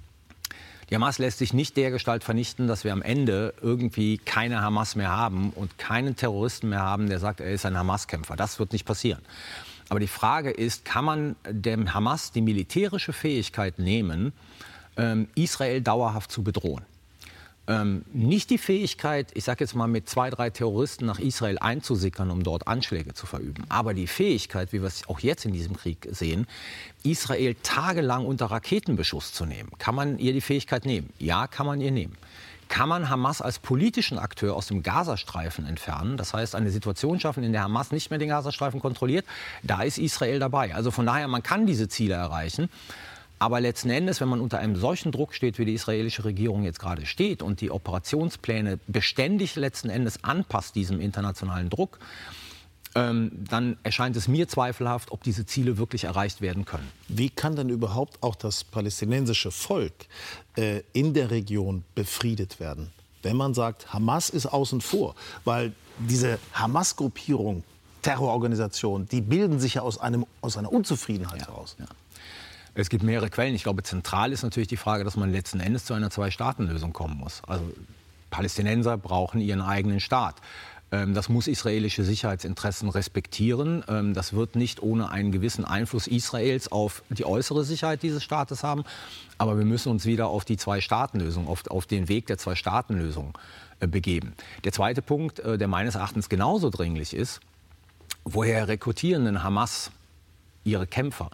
Die 0.92 0.96
Hamas 0.96 1.16
lässt 1.16 1.38
sich 1.38 1.54
nicht 1.54 1.78
dergestalt 1.78 2.22
vernichten, 2.22 2.66
dass 2.66 2.84
wir 2.84 2.92
am 2.92 3.00
Ende 3.00 3.54
irgendwie 3.62 4.18
keine 4.18 4.60
Hamas 4.60 4.94
mehr 4.94 5.08
haben 5.08 5.48
und 5.54 5.78
keinen 5.78 6.16
Terroristen 6.16 6.68
mehr 6.68 6.82
haben, 6.82 7.08
der 7.08 7.18
sagt, 7.18 7.40
er 7.40 7.50
ist 7.50 7.64
ein 7.64 7.78
Hamas-Kämpfer. 7.78 8.36
Das 8.36 8.58
wird 8.58 8.74
nicht 8.74 8.84
passieren. 8.84 9.22
Aber 9.88 10.00
die 10.00 10.06
Frage 10.06 10.50
ist, 10.50 10.84
kann 10.84 11.06
man 11.06 11.36
dem 11.48 11.94
Hamas 11.94 12.30
die 12.30 12.42
militärische 12.42 13.14
Fähigkeit 13.14 13.78
nehmen, 13.78 14.34
ähm, 14.98 15.28
Israel 15.34 15.80
dauerhaft 15.80 16.30
zu 16.30 16.44
bedrohen? 16.44 16.84
Ähm, 17.68 18.04
nicht 18.12 18.50
die 18.50 18.58
Fähigkeit, 18.58 19.30
ich 19.34 19.44
sage 19.44 19.64
jetzt 19.64 19.74
mal 19.74 19.86
mit 19.86 20.08
zwei, 20.08 20.30
drei 20.30 20.50
Terroristen 20.50 21.06
nach 21.06 21.20
Israel 21.20 21.58
einzusickern, 21.58 22.30
um 22.30 22.42
dort 22.42 22.66
Anschläge 22.66 23.14
zu 23.14 23.26
verüben, 23.26 23.64
aber 23.68 23.94
die 23.94 24.08
Fähigkeit, 24.08 24.72
wie 24.72 24.80
wir 24.80 24.88
es 24.88 25.08
auch 25.08 25.20
jetzt 25.20 25.44
in 25.44 25.52
diesem 25.52 25.76
Krieg 25.76 26.08
sehen, 26.10 26.46
Israel 27.04 27.54
tagelang 27.62 28.26
unter 28.26 28.46
Raketenbeschuss 28.46 29.32
zu 29.32 29.46
nehmen. 29.46 29.70
Kann 29.78 29.94
man 29.94 30.18
ihr 30.18 30.32
die 30.32 30.40
Fähigkeit 30.40 30.84
nehmen? 30.86 31.10
Ja, 31.18 31.46
kann 31.46 31.66
man 31.66 31.80
ihr 31.80 31.92
nehmen. 31.92 32.16
Kann 32.68 32.88
man 32.88 33.10
Hamas 33.10 33.42
als 33.42 33.58
politischen 33.58 34.18
Akteur 34.18 34.56
aus 34.56 34.66
dem 34.66 34.82
Gazastreifen 34.82 35.66
entfernen? 35.66 36.16
Das 36.16 36.32
heißt, 36.32 36.54
eine 36.54 36.70
Situation 36.70 37.20
schaffen, 37.20 37.44
in 37.44 37.52
der 37.52 37.64
Hamas 37.64 37.92
nicht 37.92 38.08
mehr 38.08 38.18
den 38.18 38.30
Gazastreifen 38.30 38.80
kontrolliert. 38.80 39.26
Da 39.62 39.82
ist 39.82 39.98
Israel 39.98 40.38
dabei. 40.38 40.74
Also 40.74 40.90
von 40.90 41.04
daher, 41.04 41.28
man 41.28 41.42
kann 41.42 41.66
diese 41.66 41.88
Ziele 41.88 42.14
erreichen. 42.14 42.70
Aber 43.42 43.60
letzten 43.60 43.90
Endes, 43.90 44.20
wenn 44.20 44.28
man 44.28 44.40
unter 44.40 44.60
einem 44.60 44.76
solchen 44.76 45.10
Druck 45.10 45.34
steht, 45.34 45.58
wie 45.58 45.64
die 45.64 45.74
israelische 45.74 46.24
Regierung 46.24 46.62
jetzt 46.62 46.78
gerade 46.78 47.06
steht 47.06 47.42
und 47.42 47.60
die 47.60 47.72
Operationspläne 47.72 48.78
beständig 48.86 49.56
letzten 49.56 49.90
Endes 49.90 50.22
anpasst 50.22 50.76
diesem 50.76 51.00
internationalen 51.00 51.68
Druck, 51.68 51.98
ähm, 52.94 53.32
dann 53.32 53.78
erscheint 53.82 54.14
es 54.14 54.28
mir 54.28 54.46
zweifelhaft, 54.46 55.10
ob 55.10 55.24
diese 55.24 55.44
Ziele 55.44 55.76
wirklich 55.76 56.04
erreicht 56.04 56.40
werden 56.40 56.64
können. 56.64 56.88
Wie 57.08 57.30
kann 57.30 57.56
denn 57.56 57.68
überhaupt 57.68 58.22
auch 58.22 58.36
das 58.36 58.62
palästinensische 58.62 59.50
Volk 59.50 60.06
äh, 60.56 60.82
in 60.92 61.12
der 61.12 61.32
Region 61.32 61.82
befriedet 61.96 62.60
werden? 62.60 62.92
Wenn 63.22 63.36
man 63.36 63.54
sagt, 63.54 63.92
Hamas 63.92 64.30
ist 64.30 64.46
außen 64.46 64.80
vor, 64.80 65.16
weil 65.44 65.72
diese 65.98 66.38
Hamas-Gruppierung, 66.52 67.64
Terrororganisation, 68.02 69.08
die 69.08 69.20
bilden 69.20 69.58
sich 69.58 69.74
ja 69.74 69.82
aus, 69.82 69.98
einem, 69.98 70.26
aus 70.42 70.56
einer 70.56 70.72
Unzufriedenheit 70.72 71.40
ja, 71.40 71.48
heraus. 71.48 71.74
Ja. 71.80 71.86
Es 72.74 72.88
gibt 72.88 73.02
mehrere 73.02 73.28
Quellen. 73.28 73.54
Ich 73.54 73.64
glaube, 73.64 73.82
zentral 73.82 74.32
ist 74.32 74.42
natürlich 74.42 74.68
die 74.68 74.76
Frage, 74.76 75.04
dass 75.04 75.16
man 75.16 75.30
letzten 75.30 75.60
Endes 75.60 75.84
zu 75.84 75.94
einer 75.94 76.10
Zwei-Staaten-Lösung 76.10 76.92
kommen 76.92 77.18
muss. 77.18 77.42
Also 77.46 77.64
Palästinenser 78.30 78.96
brauchen 78.96 79.40
ihren 79.40 79.60
eigenen 79.60 80.00
Staat. 80.00 80.36
Ähm, 80.90 81.14
das 81.14 81.28
muss 81.28 81.48
israelische 81.48 82.04
Sicherheitsinteressen 82.04 82.88
respektieren. 82.88 83.84
Ähm, 83.88 84.14
das 84.14 84.32
wird 84.32 84.56
nicht 84.56 84.82
ohne 84.82 85.10
einen 85.10 85.32
gewissen 85.32 85.64
Einfluss 85.64 86.06
Israels 86.06 86.70
auf 86.70 87.02
die 87.10 87.24
äußere 87.24 87.64
Sicherheit 87.64 88.02
dieses 88.02 88.22
Staates 88.24 88.62
haben. 88.62 88.84
Aber 89.38 89.58
wir 89.58 89.64
müssen 89.64 89.90
uns 89.90 90.06
wieder 90.06 90.28
auf 90.28 90.44
die 90.44 90.56
Zwei-Staaten-Lösung, 90.56 91.48
auf, 91.48 91.66
auf, 91.68 91.86
den 91.86 92.08
Weg 92.08 92.26
der 92.26 92.38
Zwei-Staaten-Lösung 92.38 93.36
äh, 93.80 93.86
begeben. 93.86 94.34
Der 94.64 94.72
zweite 94.72 95.02
Punkt, 95.02 95.40
äh, 95.40 95.58
der 95.58 95.68
meines 95.68 95.94
Erachtens 95.94 96.28
genauso 96.28 96.70
dringlich 96.70 97.14
ist, 97.14 97.40
woher 98.24 98.68
rekrutieren 98.68 99.24
denn 99.24 99.42
Hamas 99.42 99.90
ihre 100.64 100.86
Kämpfer? 100.86 101.30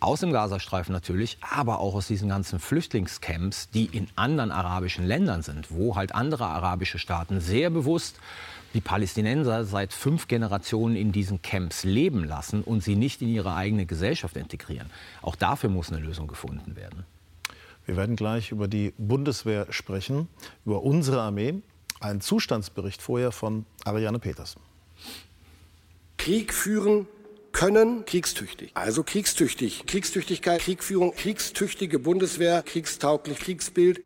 Aus 0.00 0.20
dem 0.20 0.32
Gazastreifen 0.32 0.92
natürlich, 0.92 1.38
aber 1.40 1.80
auch 1.80 1.94
aus 1.94 2.06
diesen 2.06 2.28
ganzen 2.28 2.58
Flüchtlingscamps, 2.58 3.70
die 3.70 3.86
in 3.86 4.08
anderen 4.16 4.50
arabischen 4.50 5.06
Ländern 5.06 5.42
sind, 5.42 5.70
wo 5.70 5.96
halt 5.96 6.14
andere 6.14 6.46
arabische 6.46 6.98
Staaten 6.98 7.40
sehr 7.40 7.70
bewusst 7.70 8.18
die 8.74 8.80
Palästinenser 8.80 9.64
seit 9.64 9.92
fünf 9.92 10.28
Generationen 10.28 10.94
in 10.94 11.10
diesen 11.10 11.40
Camps 11.42 11.84
leben 11.84 12.24
lassen 12.24 12.62
und 12.62 12.82
sie 12.82 12.96
nicht 12.96 13.22
in 13.22 13.28
ihre 13.28 13.54
eigene 13.54 13.86
Gesellschaft 13.86 14.36
integrieren. 14.36 14.90
Auch 15.22 15.36
dafür 15.36 15.70
muss 15.70 15.90
eine 15.90 16.00
Lösung 16.00 16.26
gefunden 16.26 16.76
werden. 16.76 17.04
Wir 17.86 17.96
werden 17.96 18.16
gleich 18.16 18.52
über 18.52 18.68
die 18.68 18.92
Bundeswehr 18.98 19.66
sprechen, 19.70 20.28
über 20.66 20.82
unsere 20.82 21.22
Armee. 21.22 21.62
Ein 22.00 22.20
Zustandsbericht 22.20 23.00
vorher 23.00 23.32
von 23.32 23.64
Ariane 23.84 24.18
Peters. 24.18 24.56
Krieg 26.18 26.52
führen 26.52 27.06
können 27.58 28.04
kriegstüchtig. 28.04 28.70
Also 28.74 29.02
kriegstüchtig. 29.02 29.84
Kriegstüchtigkeit, 29.84 30.60
Kriegführung, 30.60 31.12
kriegstüchtige 31.12 31.98
Bundeswehr, 31.98 32.62
kriegstauglich, 32.62 33.40
Kriegsbild. 33.40 34.04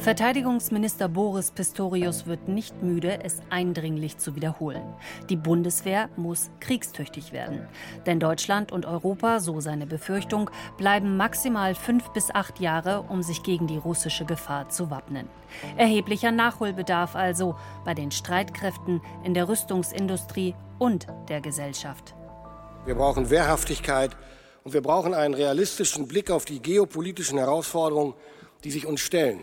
Verteidigungsminister 0.00 1.08
Boris 1.08 1.52
Pistorius 1.52 2.26
wird 2.26 2.48
nicht 2.48 2.82
müde, 2.82 3.20
es 3.22 3.38
eindringlich 3.50 4.18
zu 4.18 4.34
wiederholen. 4.34 4.82
Die 5.30 5.36
Bundeswehr 5.36 6.08
muss 6.16 6.50
kriegstüchtig 6.58 7.32
werden. 7.32 7.68
Denn 8.04 8.18
Deutschland 8.18 8.72
und 8.72 8.84
Europa, 8.84 9.38
so 9.38 9.60
seine 9.60 9.86
Befürchtung, 9.86 10.50
bleiben 10.76 11.16
maximal 11.16 11.76
fünf 11.76 12.08
bis 12.14 12.34
acht 12.34 12.58
Jahre, 12.58 13.02
um 13.02 13.22
sich 13.22 13.44
gegen 13.44 13.68
die 13.68 13.78
russische 13.78 14.24
Gefahr 14.24 14.70
zu 14.70 14.90
wappnen. 14.90 15.28
Erheblicher 15.76 16.32
Nachholbedarf 16.32 17.14
also 17.14 17.54
bei 17.84 17.94
den 17.94 18.10
Streitkräften, 18.10 19.00
in 19.22 19.34
der 19.34 19.48
Rüstungsindustrie 19.48 20.56
und 20.80 21.06
der 21.28 21.40
Gesellschaft. 21.40 22.15
Wir 22.86 22.94
brauchen 22.94 23.30
Wehrhaftigkeit 23.30 24.16
und 24.62 24.72
wir 24.72 24.80
brauchen 24.80 25.12
einen 25.12 25.34
realistischen 25.34 26.06
Blick 26.06 26.30
auf 26.30 26.44
die 26.44 26.60
geopolitischen 26.60 27.36
Herausforderungen, 27.36 28.14
die 28.62 28.70
sich 28.70 28.86
uns 28.86 29.00
stellen. 29.00 29.40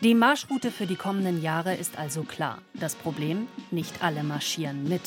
Die 0.00 0.14
Marschroute 0.14 0.70
für 0.70 0.86
die 0.86 0.96
kommenden 0.96 1.42
Jahre 1.42 1.74
ist 1.74 1.98
also 1.98 2.22
klar. 2.22 2.62
Das 2.72 2.94
Problem, 2.94 3.46
nicht 3.70 4.02
alle 4.02 4.22
marschieren 4.24 4.88
mit. 4.88 5.02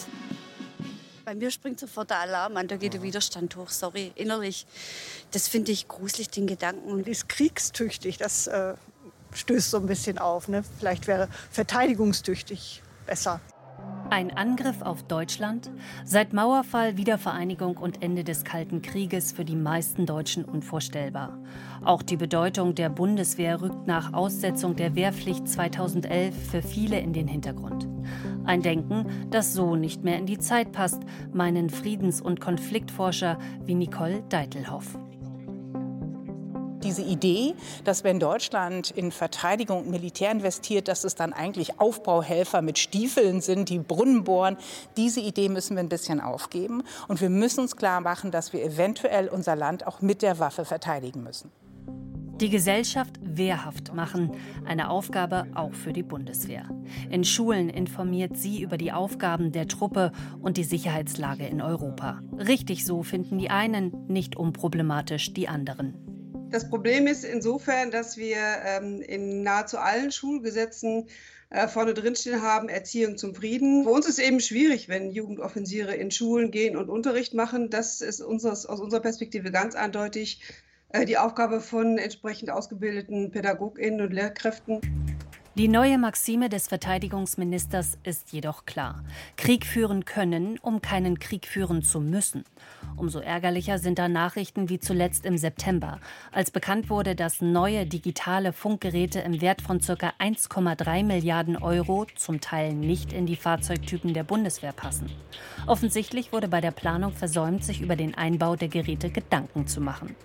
Bei 1.25 1.33
mir 1.33 1.49
springt 1.49 1.79
sofort 1.79 2.11
der 2.11 2.19
Alarm 2.19 2.55
an, 2.55 2.67
da 2.67 2.77
geht 2.77 2.93
der 2.93 3.01
Widerstand 3.01 3.55
hoch, 3.55 3.69
sorry, 3.69 4.11
innerlich. 4.13 4.67
Das 5.31 5.47
finde 5.47 5.71
ich 5.71 5.87
gruselig, 5.87 6.29
den 6.29 6.45
Gedanken. 6.45 6.91
Und 6.91 7.07
ist 7.07 7.27
kriegstüchtig, 7.27 8.19
das 8.19 8.45
äh, 8.45 8.75
stößt 9.33 9.71
so 9.71 9.77
ein 9.77 9.87
bisschen 9.87 10.19
auf. 10.19 10.47
Ne? 10.47 10.63
Vielleicht 10.77 11.07
wäre 11.07 11.29
verteidigungstüchtig 11.49 12.83
besser. 13.07 13.41
Ein 14.09 14.35
Angriff 14.37 14.81
auf 14.81 15.03
Deutschland? 15.03 15.71
Seit 16.03 16.31
Mauerfall, 16.31 16.95
Wiedervereinigung 16.95 17.77
und 17.77 18.03
Ende 18.03 18.23
des 18.23 18.43
Kalten 18.43 18.81
Krieges 18.81 19.31
für 19.31 19.43
die 19.43 19.55
meisten 19.55 20.05
Deutschen 20.05 20.45
unvorstellbar. 20.45 21.39
Auch 21.83 22.03
die 22.03 22.15
Bedeutung 22.15 22.75
der 22.75 22.89
Bundeswehr 22.89 23.61
rückt 23.61 23.87
nach 23.87 24.13
Aussetzung 24.13 24.75
der 24.75 24.95
Wehrpflicht 24.95 25.47
2011 25.47 26.51
für 26.51 26.61
viele 26.61 26.99
in 26.99 27.13
den 27.13 27.27
Hintergrund. 27.27 27.87
Ein 28.45 28.61
Denken, 28.61 29.07
das 29.31 29.53
so 29.53 29.75
nicht 29.75 30.03
mehr 30.03 30.19
in 30.19 30.27
die 30.27 30.39
Zeit 30.39 30.71
passt, 30.71 31.01
meinen 31.33 31.69
Friedens- 31.69 32.21
und 32.21 32.39
Konfliktforscher 32.39 33.39
wie 33.65 33.75
Nicole 33.75 34.23
Deitelhoff 34.29 34.97
diese 36.85 37.01
Idee, 37.01 37.55
dass 37.83 38.03
wenn 38.03 38.19
Deutschland 38.19 38.91
in 38.91 39.11
Verteidigung 39.11 39.79
und 39.79 39.89
Militär 39.89 40.31
investiert, 40.31 40.87
dass 40.87 41.03
es 41.03 41.15
dann 41.15 41.33
eigentlich 41.33 41.79
Aufbauhelfer 41.79 42.61
mit 42.61 42.79
Stiefeln 42.79 43.41
sind, 43.41 43.69
die 43.69 43.79
Brunnen 43.79 44.23
bohren, 44.23 44.57
diese 44.95 45.19
Idee 45.19 45.49
müssen 45.49 45.75
wir 45.75 45.83
ein 45.83 45.89
bisschen 45.89 46.21
aufgeben. 46.21 46.83
Und 47.07 47.19
wir 47.19 47.29
müssen 47.29 47.61
uns 47.61 47.75
klar 47.75 48.01
machen, 48.01 48.31
dass 48.31 48.53
wir 48.53 48.63
eventuell 48.63 49.27
unser 49.27 49.55
Land 49.55 49.85
auch 49.87 50.01
mit 50.01 50.21
der 50.21 50.39
Waffe 50.39 50.63
verteidigen 50.63 51.23
müssen. 51.23 51.51
Die 52.41 52.49
Gesellschaft 52.49 53.17
wehrhaft 53.23 53.93
machen, 53.93 54.31
eine 54.65 54.89
Aufgabe 54.89 55.45
auch 55.55 55.73
für 55.73 55.93
die 55.93 56.03
Bundeswehr. 56.03 56.65
In 57.09 57.23
Schulen 57.23 57.69
informiert 57.69 58.35
sie 58.35 58.61
über 58.61 58.77
die 58.77 58.91
Aufgaben 58.91 59.53
der 59.53 59.69
Truppe 59.69 60.11
und 60.41 60.57
die 60.57 60.65
Sicherheitslage 60.65 61.47
in 61.47 61.61
Europa. 61.61 62.19
Richtig 62.37 62.85
so 62.85 63.03
finden 63.03 63.37
die 63.37 63.49
einen, 63.49 63.93
nicht 64.09 64.35
unproblematisch 64.35 65.33
die 65.33 65.47
anderen. 65.47 66.04
Das 66.55 66.69
Problem 66.69 67.05
ist 67.05 67.25
insofern, 67.25 67.91
dass 67.91 68.15
wir 68.15 68.37
ähm, 68.37 69.01
in 69.01 69.43
nahezu 69.43 69.77
allen 69.77 70.09
Schulgesetzen 70.09 71.09
äh, 71.49 71.67
vorne 71.67 71.93
drinstehen 71.93 72.41
haben, 72.41 72.69
Erziehung 72.69 73.17
zum 73.17 73.35
Frieden. 73.35 73.83
Für 73.83 73.89
uns 73.89 74.07
ist 74.07 74.19
es 74.19 74.25
eben 74.25 74.39
schwierig, 74.39 74.87
wenn 74.87 75.11
Jugendoffiziere 75.11 75.93
in 75.95 76.11
Schulen 76.11 76.51
gehen 76.51 76.77
und 76.77 76.87
Unterricht 76.87 77.33
machen. 77.33 77.69
Das 77.69 77.99
ist 77.99 78.21
unseres, 78.21 78.65
aus 78.65 78.79
unserer 78.79 79.01
Perspektive 79.01 79.51
ganz 79.51 79.75
eindeutig 79.75 80.43
äh, 80.93 81.03
die 81.03 81.17
Aufgabe 81.17 81.59
von 81.59 81.97
entsprechend 81.97 82.49
ausgebildeten 82.49 83.31
PädagogInnen 83.31 83.99
und 83.99 84.13
Lehrkräften. 84.13 84.79
Die 85.57 85.69
neue 85.69 85.97
Maxime 85.97 86.49
des 86.49 86.67
Verteidigungsministers 86.67 87.97
ist 88.03 88.33
jedoch 88.33 88.65
klar. 88.65 89.05
Krieg 89.37 89.65
führen 89.65 90.03
können, 90.03 90.59
um 90.61 90.81
keinen 90.81 91.17
Krieg 91.17 91.47
führen 91.47 91.81
zu 91.81 92.01
müssen. 92.01 92.43
Umso 92.97 93.19
ärgerlicher 93.19 93.79
sind 93.79 93.97
da 93.97 94.09
Nachrichten 94.09 94.67
wie 94.67 94.79
zuletzt 94.79 95.25
im 95.25 95.37
September, 95.37 96.01
als 96.33 96.51
bekannt 96.51 96.89
wurde, 96.89 97.15
dass 97.15 97.39
neue 97.39 97.85
digitale 97.85 98.51
Funkgeräte 98.51 99.21
im 99.21 99.39
Wert 99.39 99.61
von 99.61 99.79
ca. 99.79 100.11
1,3 100.19 101.05
Milliarden 101.05 101.55
Euro 101.55 102.05
zum 102.17 102.41
Teil 102.41 102.73
nicht 102.73 103.13
in 103.13 103.25
die 103.25 103.37
Fahrzeugtypen 103.37 104.13
der 104.13 104.25
Bundeswehr 104.25 104.73
passen. 104.73 105.09
Offensichtlich 105.67 106.33
wurde 106.33 106.49
bei 106.49 106.59
der 106.59 106.71
Planung 106.71 107.13
versäumt, 107.13 107.63
sich 107.63 107.79
über 107.79 107.95
den 107.95 108.13
Einbau 108.13 108.57
der 108.57 108.67
Geräte 108.67 109.09
Gedanken 109.09 109.67
zu 109.67 109.79
machen. 109.79 110.17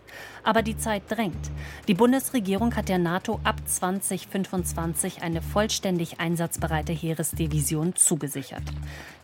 Aber 0.42 0.62
die 0.62 0.76
Zeit 0.76 1.04
drängt. 1.08 1.52
Die 1.86 1.94
Bundesregierung 1.94 2.74
hat 2.74 2.88
der 2.88 2.98
NATO 2.98 3.38
ab 3.44 3.56
2025 3.64 5.19
eine 5.22 5.42
vollständig 5.42 6.20
einsatzbereite 6.20 6.92
Heeresdivision 6.92 7.94
zugesichert. 7.96 8.62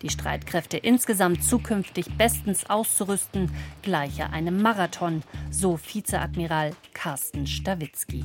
Die 0.02 0.10
Streitkräfte 0.10 0.76
insgesamt 0.76 1.44
zukünftig 1.44 2.16
bestens 2.16 2.68
auszurüsten, 2.68 3.50
gleiche 3.82 4.30
einem 4.30 4.60
Marathon, 4.62 5.22
so 5.50 5.78
Vizeadmiral 5.78 6.72
Carsten 6.92 7.46
Stawitzki 7.46 8.24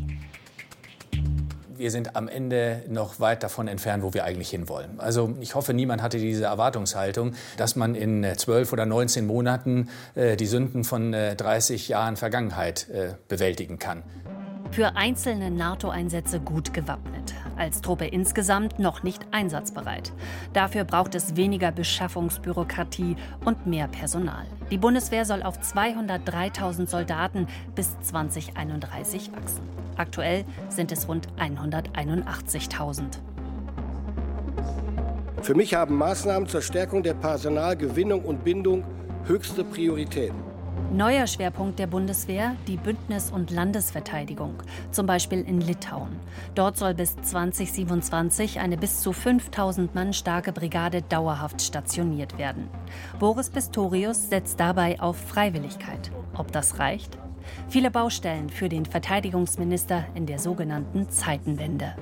wir 1.82 1.90
sind 1.90 2.16
am 2.16 2.28
Ende 2.28 2.84
noch 2.90 3.20
weit 3.20 3.42
davon 3.42 3.68
entfernt, 3.68 4.04
wo 4.04 4.14
wir 4.14 4.24
eigentlich 4.24 4.52
hinwollen. 4.52 5.00
Also 5.00 5.36
ich 5.40 5.56
hoffe, 5.56 5.74
niemand 5.74 6.04
hatte 6.04 6.20
diese 6.20 6.46
Erwartungshaltung, 6.46 7.34
dass 7.58 7.76
man 7.76 7.96
in 7.96 8.24
zwölf 8.38 8.72
oder 8.72 8.86
19 8.86 9.26
Monaten 9.26 9.90
äh, 10.14 10.38
die 10.38 10.46
Sünden 10.46 10.84
von 10.84 11.12
äh, 11.14 11.36
30 11.36 11.88
Jahren 11.88 12.18
Vergangenheit 12.18 12.88
äh, 12.90 13.16
bewältigen 13.28 13.80
kann. 13.80 14.04
Für 14.72 14.96
einzelne 14.96 15.52
NATO-Einsätze 15.52 16.40
gut 16.40 16.74
gewappnet 16.74 17.34
als 17.62 17.82
Truppe 17.82 18.08
insgesamt 18.08 18.80
noch 18.80 19.04
nicht 19.04 19.26
einsatzbereit. 19.32 20.12
Dafür 20.54 20.84
braucht 20.84 21.14
es 21.14 21.36
weniger 21.36 21.72
Beschaffungsbürokratie 21.72 23.16
und 23.46 23.68
mehr 23.68 23.88
Personal. 23.88 24.46
Die 24.72 24.78
Bundeswehr 24.78 25.26
soll 25.26 25.44
auf 25.44 25.60
203.000 25.60 26.88
Soldaten 26.88 27.48
bis 27.76 28.00
2031 28.02 29.32
wachsen. 29.34 29.62
Aktuell 29.96 30.46
sind 30.70 30.92
es 30.92 31.08
rund 31.08 31.28
181.000. 31.38 33.04
Für 35.42 35.54
mich 35.54 35.76
haben 35.76 35.98
Maßnahmen 35.98 36.48
zur 36.48 36.62
Stärkung 36.62 37.04
der 37.04 37.14
Personalgewinnung 37.14 38.24
und 38.24 38.44
Bindung 38.44 38.84
höchste 39.26 39.64
Priorität. 39.64 40.34
Neuer 40.94 41.26
Schwerpunkt 41.26 41.80
der 41.80 41.88
Bundeswehr 41.88 42.58
die 42.68 42.76
Bündnis- 42.76 43.32
und 43.32 43.50
Landesverteidigung, 43.50 44.56
zum 44.92 45.06
Beispiel 45.06 45.40
in 45.40 45.62
Litauen. 45.62 46.20
Dort 46.54 46.78
soll 46.78 46.94
bis 46.94 47.16
2027 47.16 48.60
eine 48.60 48.76
bis 48.76 49.00
zu 49.00 49.14
5000 49.14 49.96
Mann 49.96 50.12
starke 50.12 50.52
Brigade 50.52 51.02
dauerhaft 51.02 51.62
stationiert 51.62 52.38
werden. 52.38 52.68
Boris 53.20 53.50
Pistorius 53.50 54.28
setzt 54.28 54.60
dabei 54.60 55.00
auf 55.00 55.16
Freiwilligkeit. 55.16 56.12
Ob 56.38 56.52
das 56.52 56.78
reicht? 56.78 57.18
Viele 57.70 57.90
Baustellen 57.90 58.50
für 58.50 58.68
den 58.68 58.86
Verteidigungsminister 58.86 60.06
in 60.14 60.26
der 60.26 60.40
sogenannten 60.40 61.10
Zeitenwende. 61.10 61.96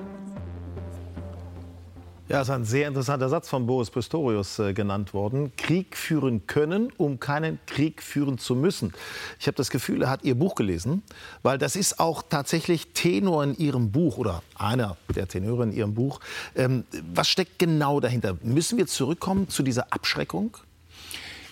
Ja, 2.30 2.42
ist 2.42 2.50
ein 2.50 2.62
sehr 2.64 2.86
interessanter 2.86 3.28
Satz 3.28 3.48
von 3.48 3.66
Boris 3.66 3.90
Pistorius 3.90 4.60
äh, 4.60 4.72
genannt 4.72 5.14
worden. 5.14 5.50
Krieg 5.56 5.96
führen 5.96 6.46
können, 6.46 6.92
um 6.96 7.18
keinen 7.18 7.58
Krieg 7.66 8.00
führen 8.00 8.38
zu 8.38 8.54
müssen. 8.54 8.92
Ich 9.40 9.48
habe 9.48 9.56
das 9.56 9.68
Gefühl, 9.68 10.02
er 10.02 10.10
hat 10.10 10.22
Ihr 10.22 10.36
Buch 10.36 10.54
gelesen, 10.54 11.02
weil 11.42 11.58
das 11.58 11.74
ist 11.74 11.98
auch 11.98 12.22
tatsächlich 12.22 12.92
Tenor 12.92 13.42
in 13.42 13.56
Ihrem 13.56 13.90
Buch 13.90 14.16
oder 14.16 14.44
einer 14.54 14.96
der 15.12 15.26
Tenöre 15.26 15.64
in 15.64 15.72
Ihrem 15.72 15.94
Buch. 15.94 16.20
Ähm, 16.54 16.84
was 17.12 17.28
steckt 17.28 17.58
genau 17.58 17.98
dahinter? 17.98 18.36
Müssen 18.44 18.78
wir 18.78 18.86
zurückkommen 18.86 19.48
zu 19.48 19.64
dieser 19.64 19.92
Abschreckung? 19.92 20.56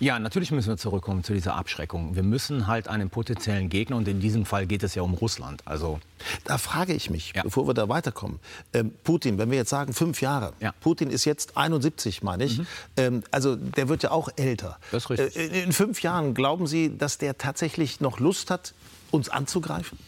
Ja, 0.00 0.18
natürlich 0.18 0.52
müssen 0.52 0.68
wir 0.68 0.76
zurückkommen 0.76 1.24
zu 1.24 1.34
dieser 1.34 1.56
Abschreckung. 1.56 2.14
Wir 2.14 2.22
müssen 2.22 2.66
halt 2.66 2.88
einen 2.88 3.10
potenziellen 3.10 3.68
Gegner, 3.68 3.96
und 3.96 4.06
in 4.06 4.20
diesem 4.20 4.46
Fall 4.46 4.66
geht 4.66 4.82
es 4.82 4.94
ja 4.94 5.02
um 5.02 5.14
Russland. 5.14 5.62
Also 5.64 5.98
da 6.44 6.58
frage 6.58 6.94
ich 6.94 7.10
mich, 7.10 7.32
ja. 7.34 7.42
bevor 7.42 7.66
wir 7.66 7.74
da 7.74 7.88
weiterkommen. 7.88 8.38
Ähm, 8.72 8.92
Putin, 9.02 9.38
wenn 9.38 9.50
wir 9.50 9.58
jetzt 9.58 9.70
sagen 9.70 9.92
fünf 9.92 10.20
Jahre, 10.20 10.52
ja. 10.60 10.72
Putin 10.80 11.10
ist 11.10 11.24
jetzt 11.24 11.56
71, 11.56 12.22
meine 12.22 12.44
ich. 12.44 12.58
Mhm. 12.58 12.66
Ähm, 12.96 13.24
also 13.30 13.56
der 13.56 13.88
wird 13.88 14.02
ja 14.02 14.10
auch 14.12 14.28
älter. 14.36 14.78
Das 14.92 15.04
ist 15.04 15.10
richtig. 15.10 15.36
Äh, 15.36 15.62
in 15.62 15.72
fünf 15.72 16.02
Jahren 16.02 16.34
glauben 16.34 16.66
Sie, 16.66 16.96
dass 16.96 17.18
der 17.18 17.36
tatsächlich 17.36 18.00
noch 18.00 18.20
Lust 18.20 18.50
hat, 18.50 18.74
uns 19.10 19.28
anzugreifen? 19.28 19.98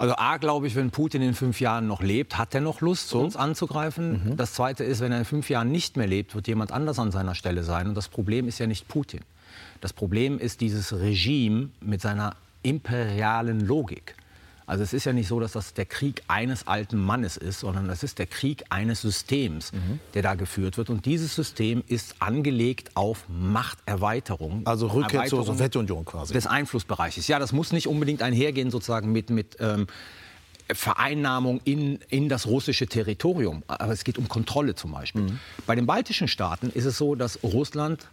Also 0.00 0.14
A, 0.16 0.38
glaube 0.38 0.66
ich, 0.66 0.76
wenn 0.76 0.90
Putin 0.90 1.20
in 1.20 1.34
fünf 1.34 1.60
Jahren 1.60 1.86
noch 1.86 2.02
lebt, 2.02 2.38
hat 2.38 2.54
er 2.54 2.62
noch 2.62 2.80
Lust, 2.80 3.14
mhm. 3.14 3.20
uns 3.20 3.36
anzugreifen. 3.36 4.30
Mhm. 4.30 4.36
Das 4.38 4.54
Zweite 4.54 4.82
ist, 4.82 5.00
wenn 5.00 5.12
er 5.12 5.18
in 5.18 5.26
fünf 5.26 5.50
Jahren 5.50 5.70
nicht 5.70 5.98
mehr 5.98 6.06
lebt, 6.06 6.34
wird 6.34 6.48
jemand 6.48 6.72
anders 6.72 6.98
an 6.98 7.12
seiner 7.12 7.34
Stelle 7.34 7.64
sein. 7.64 7.86
Und 7.86 7.94
das 7.96 8.08
Problem 8.08 8.48
ist 8.48 8.58
ja 8.58 8.66
nicht 8.66 8.88
Putin. 8.88 9.20
Das 9.82 9.92
Problem 9.92 10.38
ist 10.38 10.62
dieses 10.62 10.94
Regime 10.94 11.68
mit 11.82 12.00
seiner 12.00 12.34
imperialen 12.62 13.60
Logik. 13.60 14.14
Also 14.70 14.84
es 14.84 14.92
ist 14.92 15.04
ja 15.04 15.12
nicht 15.12 15.26
so, 15.26 15.40
dass 15.40 15.50
das 15.50 15.74
der 15.74 15.84
Krieg 15.84 16.22
eines 16.28 16.68
alten 16.68 16.96
Mannes 16.96 17.36
ist, 17.36 17.58
sondern 17.58 17.90
es 17.90 18.04
ist 18.04 18.20
der 18.20 18.28
Krieg 18.28 18.62
eines 18.68 19.02
Systems, 19.02 19.72
mhm. 19.72 19.98
der 20.14 20.22
da 20.22 20.36
geführt 20.36 20.76
wird. 20.78 20.90
Und 20.90 21.06
dieses 21.06 21.34
System 21.34 21.82
ist 21.88 22.14
angelegt 22.20 22.92
auf 22.94 23.24
Machterweiterung. 23.28 24.64
Also 24.66 24.86
Rückkehr 24.86 25.24
zur 25.24 25.44
Sowjetunion 25.44 26.04
quasi. 26.04 26.34
Des 26.34 26.46
Einflussbereiches. 26.46 27.26
Ja, 27.26 27.40
das 27.40 27.52
muss 27.52 27.72
nicht 27.72 27.88
unbedingt 27.88 28.22
einhergehen 28.22 28.70
sozusagen 28.70 29.10
mit, 29.10 29.30
mit 29.30 29.56
ähm, 29.58 29.88
Vereinnahmung 30.72 31.60
in, 31.64 31.98
in 32.08 32.28
das 32.28 32.46
russische 32.46 32.86
Territorium. 32.86 33.64
Aber 33.66 33.92
es 33.92 34.04
geht 34.04 34.18
um 34.18 34.28
Kontrolle 34.28 34.76
zum 34.76 34.92
Beispiel. 34.92 35.22
Mhm. 35.22 35.40
Bei 35.66 35.74
den 35.74 35.86
baltischen 35.86 36.28
Staaten 36.28 36.70
ist 36.70 36.84
es 36.84 36.96
so, 36.96 37.16
dass 37.16 37.42
Russland 37.42 38.06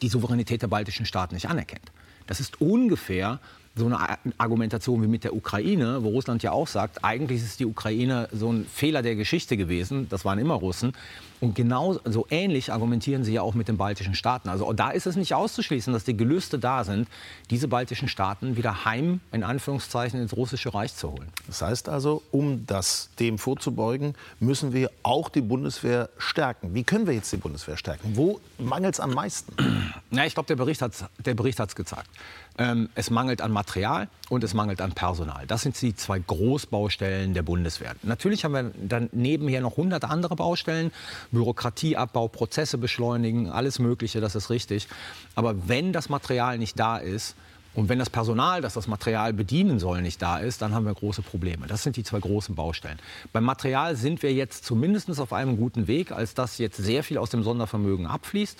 die 0.00 0.08
Souveränität 0.08 0.62
der 0.62 0.68
baltischen 0.68 1.04
Staaten 1.04 1.34
nicht 1.34 1.50
anerkennt. 1.50 1.92
Das 2.26 2.40
ist 2.40 2.58
ungefähr 2.58 3.38
so 3.76 3.86
eine 3.86 3.98
Argumentation 4.38 5.02
wie 5.02 5.06
mit 5.06 5.24
der 5.24 5.34
Ukraine, 5.34 6.02
wo 6.02 6.08
Russland 6.08 6.42
ja 6.42 6.52
auch 6.52 6.66
sagt, 6.66 7.04
eigentlich 7.04 7.40
ist 7.40 7.60
die 7.60 7.66
Ukraine 7.66 8.28
so 8.32 8.52
ein 8.52 8.66
Fehler 8.66 9.02
der 9.02 9.14
Geschichte 9.14 9.56
gewesen, 9.56 10.08
das 10.08 10.24
waren 10.24 10.38
immer 10.38 10.54
Russen. 10.54 10.92
Und 11.40 11.54
genau 11.54 11.98
so 12.04 12.26
ähnlich 12.28 12.70
argumentieren 12.70 13.24
sie 13.24 13.32
ja 13.32 13.40
auch 13.40 13.54
mit 13.54 13.68
den 13.68 13.78
baltischen 13.78 14.14
Staaten. 14.14 14.50
Also 14.50 14.70
da 14.74 14.90
ist 14.90 15.06
es 15.06 15.16
nicht 15.16 15.34
auszuschließen, 15.34 15.90
dass 15.92 16.04
die 16.04 16.14
Gelüste 16.14 16.58
da 16.58 16.84
sind, 16.84 17.08
diese 17.48 17.66
baltischen 17.66 18.08
Staaten 18.08 18.58
wieder 18.58 18.84
heim, 18.84 19.20
in 19.32 19.42
Anführungszeichen, 19.42 20.20
ins 20.20 20.36
russische 20.36 20.74
Reich 20.74 20.94
zu 20.94 21.12
holen. 21.12 21.28
Das 21.46 21.62
heißt 21.62 21.88
also, 21.88 22.22
um 22.30 22.66
das 22.66 23.08
dem 23.18 23.38
vorzubeugen, 23.38 24.14
müssen 24.38 24.74
wir 24.74 24.90
auch 25.02 25.30
die 25.30 25.40
Bundeswehr 25.40 26.10
stärken. 26.18 26.74
Wie 26.74 26.84
können 26.84 27.06
wir 27.06 27.14
jetzt 27.14 27.32
die 27.32 27.38
Bundeswehr 27.38 27.78
stärken? 27.78 28.16
Wo 28.16 28.38
mangelt 28.58 28.94
es 28.94 29.00
am 29.00 29.14
meisten? 29.14 29.54
Na, 30.10 30.26
ich 30.26 30.34
glaube, 30.34 30.46
der 30.46 30.56
Bericht 30.56 30.82
hat 30.82 31.68
es 31.68 31.74
gezeigt. 31.74 32.10
Ähm, 32.58 32.88
es 32.94 33.10
mangelt 33.10 33.40
an 33.40 33.52
Material 33.52 34.08
und 34.28 34.44
es 34.44 34.54
mangelt 34.54 34.80
an 34.80 34.92
Personal. 34.92 35.46
Das 35.46 35.62
sind 35.62 35.80
die 35.80 35.94
zwei 35.94 36.18
Großbaustellen 36.18 37.32
der 37.34 37.42
Bundeswehr. 37.42 37.94
Natürlich 38.02 38.44
haben 38.44 38.52
wir 38.52 38.72
dann 38.82 39.08
nebenher 39.12 39.60
noch 39.60 39.76
hundert 39.76 40.04
andere 40.04 40.36
Baustellen. 40.36 40.90
Bürokratieabbau, 41.30 42.28
Prozesse 42.28 42.78
beschleunigen, 42.78 43.50
alles 43.50 43.78
Mögliche, 43.78 44.20
das 44.20 44.34
ist 44.34 44.50
richtig. 44.50 44.88
Aber 45.34 45.68
wenn 45.68 45.92
das 45.92 46.08
Material 46.08 46.58
nicht 46.58 46.78
da 46.78 46.98
ist, 46.98 47.36
und 47.72 47.88
wenn 47.88 48.00
das 48.00 48.10
Personal, 48.10 48.62
das 48.62 48.74
das 48.74 48.88
Material 48.88 49.32
bedienen 49.32 49.78
soll, 49.78 50.02
nicht 50.02 50.20
da 50.20 50.38
ist, 50.38 50.60
dann 50.60 50.74
haben 50.74 50.86
wir 50.86 50.94
große 50.94 51.22
Probleme. 51.22 51.68
Das 51.68 51.84
sind 51.84 51.96
die 51.96 52.02
zwei 52.02 52.18
großen 52.18 52.56
Baustellen. 52.56 52.98
Beim 53.32 53.44
Material 53.44 53.94
sind 53.94 54.22
wir 54.24 54.32
jetzt 54.32 54.64
zumindest 54.64 55.20
auf 55.20 55.32
einem 55.32 55.56
guten 55.56 55.86
Weg, 55.86 56.10
als 56.10 56.34
dass 56.34 56.58
jetzt 56.58 56.78
sehr 56.78 57.04
viel 57.04 57.16
aus 57.16 57.30
dem 57.30 57.44
Sondervermögen 57.44 58.06
abfließt. 58.06 58.58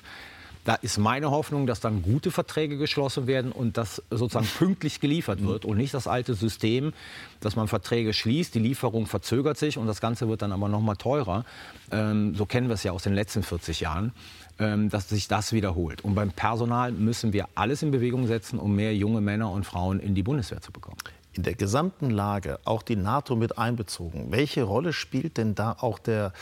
Da 0.64 0.74
ist 0.74 0.98
meine 0.98 1.30
Hoffnung, 1.30 1.66
dass 1.66 1.80
dann 1.80 2.02
gute 2.02 2.30
Verträge 2.30 2.76
geschlossen 2.76 3.26
werden 3.26 3.50
und 3.50 3.78
dass 3.78 4.02
sozusagen 4.10 4.46
pünktlich 4.58 5.00
geliefert 5.00 5.42
wird 5.42 5.64
und 5.64 5.78
nicht 5.78 5.94
das 5.94 6.06
alte 6.06 6.34
System, 6.34 6.92
dass 7.40 7.56
man 7.56 7.66
Verträge 7.66 8.12
schließt, 8.12 8.54
die 8.54 8.58
Lieferung 8.58 9.06
verzögert 9.06 9.56
sich 9.56 9.78
und 9.78 9.86
das 9.86 10.00
Ganze 10.00 10.28
wird 10.28 10.42
dann 10.42 10.52
aber 10.52 10.68
noch 10.68 10.82
mal 10.82 10.96
teurer. 10.96 11.44
Ähm, 11.90 12.34
so 12.34 12.44
kennen 12.44 12.68
wir 12.68 12.74
es 12.74 12.82
ja 12.82 12.92
aus 12.92 13.04
den 13.04 13.14
letzten 13.14 13.42
40 13.42 13.80
Jahren, 13.80 14.12
ähm, 14.58 14.90
dass 14.90 15.08
sich 15.08 15.28
das 15.28 15.52
wiederholt. 15.52 16.02
Und 16.04 16.14
beim 16.14 16.30
Personal 16.30 16.92
müssen 16.92 17.32
wir 17.32 17.48
alles 17.54 17.82
in 17.82 17.90
Bewegung 17.90 18.26
setzen, 18.26 18.58
um 18.58 18.76
mehr 18.76 18.94
junge 18.94 19.22
Männer 19.22 19.50
und 19.50 19.64
Frauen 19.64 19.98
in 19.98 20.14
die 20.14 20.22
Bundeswehr 20.22 20.60
zu 20.60 20.72
bekommen. 20.72 20.98
In 21.32 21.44
der 21.44 21.54
gesamten 21.54 22.10
Lage, 22.10 22.58
auch 22.64 22.82
die 22.82 22.96
NATO 22.96 23.34
mit 23.34 23.56
einbezogen, 23.56 24.26
welche 24.30 24.64
Rolle 24.64 24.92
spielt 24.92 25.38
denn 25.38 25.54
da 25.54 25.76
auch 25.80 25.98
der 25.98 26.32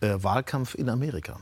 äh, 0.00 0.14
Wahlkampf 0.18 0.74
in 0.76 0.88
Amerika? 0.88 1.40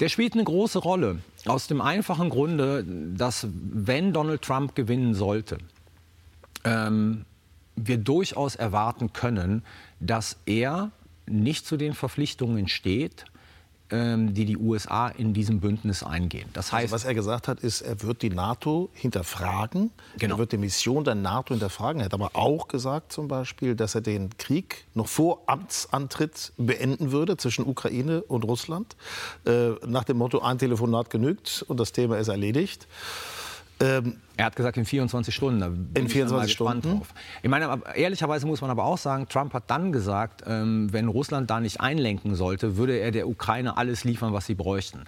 Der 0.00 0.08
spielt 0.08 0.34
eine 0.34 0.44
große 0.44 0.78
Rolle. 0.78 1.18
Aus 1.46 1.66
dem 1.66 1.80
einfachen 1.80 2.30
Grunde, 2.30 2.84
dass 2.84 3.48
wenn 3.52 4.12
Donald 4.12 4.42
Trump 4.42 4.74
gewinnen 4.74 5.14
sollte, 5.14 5.58
ähm, 6.64 7.24
wir 7.74 7.98
durchaus 7.98 8.56
erwarten 8.56 9.12
können, 9.12 9.62
dass 10.00 10.36
er 10.46 10.90
nicht 11.26 11.66
zu 11.66 11.76
den 11.76 11.94
Verpflichtungen 11.94 12.68
steht, 12.68 13.24
die 13.90 14.44
die 14.44 14.56
USA 14.58 15.08
in 15.08 15.32
diesem 15.32 15.60
Bündnis 15.60 16.02
eingehen. 16.02 16.48
Das 16.52 16.66
also 16.66 16.76
heißt, 16.76 16.84
also 16.84 16.94
was 16.94 17.04
er 17.04 17.14
gesagt 17.14 17.48
hat, 17.48 17.60
ist, 17.60 17.80
er 17.80 18.02
wird 18.02 18.20
die 18.20 18.28
NATO 18.28 18.90
hinterfragen, 18.92 19.90
genau. 20.18 20.34
er 20.34 20.38
wird 20.38 20.52
die 20.52 20.58
Mission 20.58 21.04
der 21.04 21.14
NATO 21.14 21.54
hinterfragen. 21.54 22.00
Er 22.00 22.06
hat 22.06 22.14
aber 22.14 22.30
auch 22.34 22.68
gesagt 22.68 23.12
zum 23.12 23.28
Beispiel, 23.28 23.74
dass 23.74 23.94
er 23.94 24.02
den 24.02 24.36
Krieg 24.36 24.84
noch 24.94 25.08
vor 25.08 25.42
Amtsantritt 25.46 26.52
beenden 26.58 27.12
würde 27.12 27.38
zwischen 27.38 27.66
Ukraine 27.66 28.22
und 28.22 28.44
Russland, 28.44 28.96
äh, 29.46 29.70
nach 29.86 30.04
dem 30.04 30.18
Motto, 30.18 30.40
ein 30.40 30.58
Telefonat 30.58 31.08
genügt 31.08 31.64
und 31.66 31.80
das 31.80 31.92
Thema 31.92 32.18
ist 32.18 32.28
erledigt. 32.28 32.86
Ähm, 33.80 34.16
er 34.36 34.46
hat 34.46 34.56
gesagt 34.56 34.76
in 34.76 34.84
24 34.84 35.34
Stunden. 35.34 35.90
in 35.94 36.08
24 36.08 36.52
Stunden. 36.52 36.98
Drauf. 36.98 37.14
Ich 37.42 37.48
meine, 37.48 37.80
ehrlicherweise 37.94 38.46
muss 38.46 38.60
man 38.60 38.70
aber 38.70 38.84
auch 38.84 38.98
sagen, 38.98 39.28
Trump 39.28 39.52
hat 39.52 39.64
dann 39.68 39.92
gesagt, 39.92 40.42
ähm, 40.46 40.92
wenn 40.92 41.08
Russland 41.08 41.50
da 41.50 41.60
nicht 41.60 41.80
einlenken 41.80 42.34
sollte, 42.34 42.76
würde 42.76 42.96
er 42.96 43.10
der 43.10 43.28
Ukraine 43.28 43.76
alles 43.76 44.04
liefern, 44.04 44.32
was 44.32 44.46
sie 44.46 44.54
bräuchten. 44.54 45.04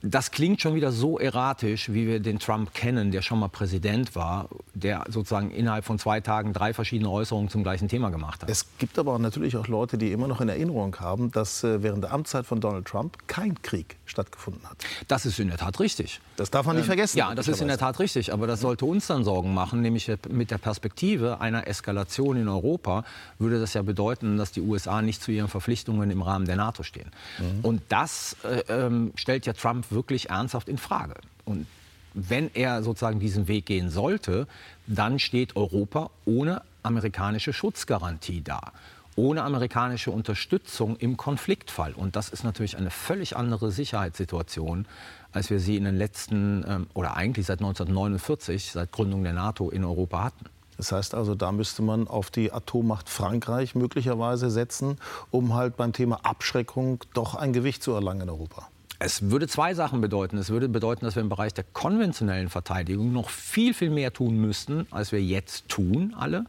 Das 0.00 0.30
klingt 0.30 0.60
schon 0.60 0.76
wieder 0.76 0.92
so 0.92 1.18
erratisch, 1.18 1.92
wie 1.92 2.06
wir 2.06 2.20
den 2.20 2.38
Trump 2.38 2.72
kennen, 2.72 3.10
der 3.10 3.20
schon 3.20 3.40
mal 3.40 3.48
Präsident 3.48 4.14
war, 4.14 4.48
der 4.74 5.04
sozusagen 5.08 5.50
innerhalb 5.50 5.84
von 5.84 5.98
zwei 5.98 6.20
Tagen 6.20 6.52
drei 6.52 6.72
verschiedene 6.72 7.10
Äußerungen 7.10 7.48
zum 7.48 7.64
gleichen 7.64 7.88
Thema 7.88 8.10
gemacht 8.10 8.42
hat. 8.42 8.48
Es 8.48 8.66
gibt 8.78 8.96
aber 9.00 9.18
natürlich 9.18 9.56
auch 9.56 9.66
Leute, 9.66 9.98
die 9.98 10.12
immer 10.12 10.28
noch 10.28 10.40
in 10.40 10.48
Erinnerung 10.48 10.94
haben, 11.00 11.32
dass 11.32 11.64
äh, 11.64 11.82
während 11.82 12.04
der 12.04 12.12
Amtszeit 12.12 12.46
von 12.46 12.60
Donald 12.60 12.86
Trump 12.86 13.18
kein 13.26 13.60
Krieg 13.62 13.96
stattgefunden 14.08 14.68
hat. 14.68 14.78
Das 15.06 15.26
ist 15.26 15.38
in 15.38 15.48
der 15.48 15.58
Tat 15.58 15.80
richtig. 15.80 16.20
Das 16.36 16.50
darf 16.50 16.66
man 16.66 16.76
nicht 16.76 16.84
ähm, 16.84 16.88
vergessen. 16.88 17.18
Ja, 17.18 17.34
das 17.34 17.48
ist 17.48 17.60
in 17.60 17.68
der 17.68 17.78
Tat 17.78 17.98
richtig. 17.98 18.32
Aber 18.32 18.46
das 18.46 18.60
sollte 18.60 18.84
uns 18.84 19.06
dann 19.06 19.24
Sorgen 19.24 19.54
machen, 19.54 19.80
nämlich 19.80 20.10
mit 20.28 20.50
der 20.50 20.58
Perspektive 20.58 21.40
einer 21.40 21.66
Eskalation 21.66 22.36
in 22.36 22.48
Europa 22.48 23.04
würde 23.38 23.60
das 23.60 23.74
ja 23.74 23.82
bedeuten, 23.82 24.36
dass 24.36 24.52
die 24.52 24.60
USA 24.60 25.02
nicht 25.02 25.22
zu 25.22 25.30
ihren 25.30 25.48
Verpflichtungen 25.48 26.10
im 26.10 26.22
Rahmen 26.22 26.46
der 26.46 26.56
NATO 26.56 26.82
stehen. 26.82 27.10
Mhm. 27.38 27.60
Und 27.62 27.82
das 27.88 28.36
äh, 28.44 28.62
ähm, 28.68 29.12
stellt 29.16 29.46
ja 29.46 29.52
Trump 29.52 29.90
wirklich 29.90 30.30
ernsthaft 30.30 30.68
in 30.68 30.78
Frage. 30.78 31.14
Und 31.44 31.66
wenn 32.14 32.50
er 32.54 32.82
sozusagen 32.82 33.20
diesen 33.20 33.48
Weg 33.48 33.66
gehen 33.66 33.90
sollte, 33.90 34.46
dann 34.86 35.18
steht 35.18 35.56
Europa 35.56 36.10
ohne 36.24 36.62
amerikanische 36.82 37.52
Schutzgarantie 37.52 38.42
da, 38.42 38.72
ohne 39.18 39.42
amerikanische 39.42 40.12
Unterstützung 40.12 40.96
im 40.96 41.16
Konfliktfall. 41.16 41.92
Und 41.92 42.14
das 42.14 42.28
ist 42.28 42.44
natürlich 42.44 42.76
eine 42.76 42.90
völlig 42.90 43.36
andere 43.36 43.72
Sicherheitssituation, 43.72 44.86
als 45.32 45.50
wir 45.50 45.58
sie 45.58 45.76
in 45.76 45.84
den 45.84 45.96
letzten, 45.96 46.64
ähm, 46.66 46.86
oder 46.94 47.16
eigentlich 47.16 47.46
seit 47.46 47.58
1949, 47.58 48.70
seit 48.70 48.92
Gründung 48.92 49.24
der 49.24 49.32
NATO 49.32 49.70
in 49.70 49.84
Europa 49.84 50.22
hatten. 50.22 50.44
Das 50.76 50.92
heißt 50.92 51.14
also, 51.16 51.34
da 51.34 51.50
müsste 51.50 51.82
man 51.82 52.06
auf 52.06 52.30
die 52.30 52.52
Atommacht 52.52 53.08
Frankreich 53.08 53.74
möglicherweise 53.74 54.48
setzen, 54.50 54.96
um 55.32 55.54
halt 55.54 55.76
beim 55.76 55.92
Thema 55.92 56.20
Abschreckung 56.24 57.00
doch 57.12 57.34
ein 57.34 57.52
Gewicht 57.52 57.82
zu 57.82 57.92
erlangen 57.92 58.22
in 58.22 58.30
Europa. 58.30 58.68
Es 59.00 59.30
würde 59.30 59.48
zwei 59.48 59.74
Sachen 59.74 60.00
bedeuten. 60.00 60.38
Es 60.38 60.50
würde 60.50 60.68
bedeuten, 60.68 61.04
dass 61.04 61.16
wir 61.16 61.22
im 61.22 61.28
Bereich 61.28 61.52
der 61.54 61.64
konventionellen 61.64 62.48
Verteidigung 62.48 63.12
noch 63.12 63.30
viel, 63.30 63.74
viel 63.74 63.90
mehr 63.90 64.12
tun 64.12 64.36
müssten, 64.40 64.86
als 64.92 65.10
wir 65.10 65.22
jetzt 65.22 65.68
tun, 65.68 66.14
alle. 66.16 66.46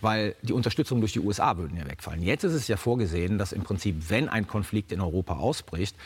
Weil 0.00 0.34
die 0.42 0.52
Unterstützung 0.52 1.00
durch 1.00 1.12
die 1.12 1.20
USA 1.20 1.56
würden 1.56 1.76
ja 1.76 1.86
wegfallen. 1.88 2.22
Jetzt 2.22 2.44
ist 2.44 2.54
es 2.54 2.68
ja 2.68 2.76
vorgesehen, 2.76 3.38
dass 3.38 3.52
im 3.52 3.62
Prinzip, 3.62 4.10
wenn 4.10 4.28
ein 4.28 4.46
Konflikt 4.46 4.92
in 4.92 5.00
Europa 5.00 5.36
ausbricht, 5.36 5.96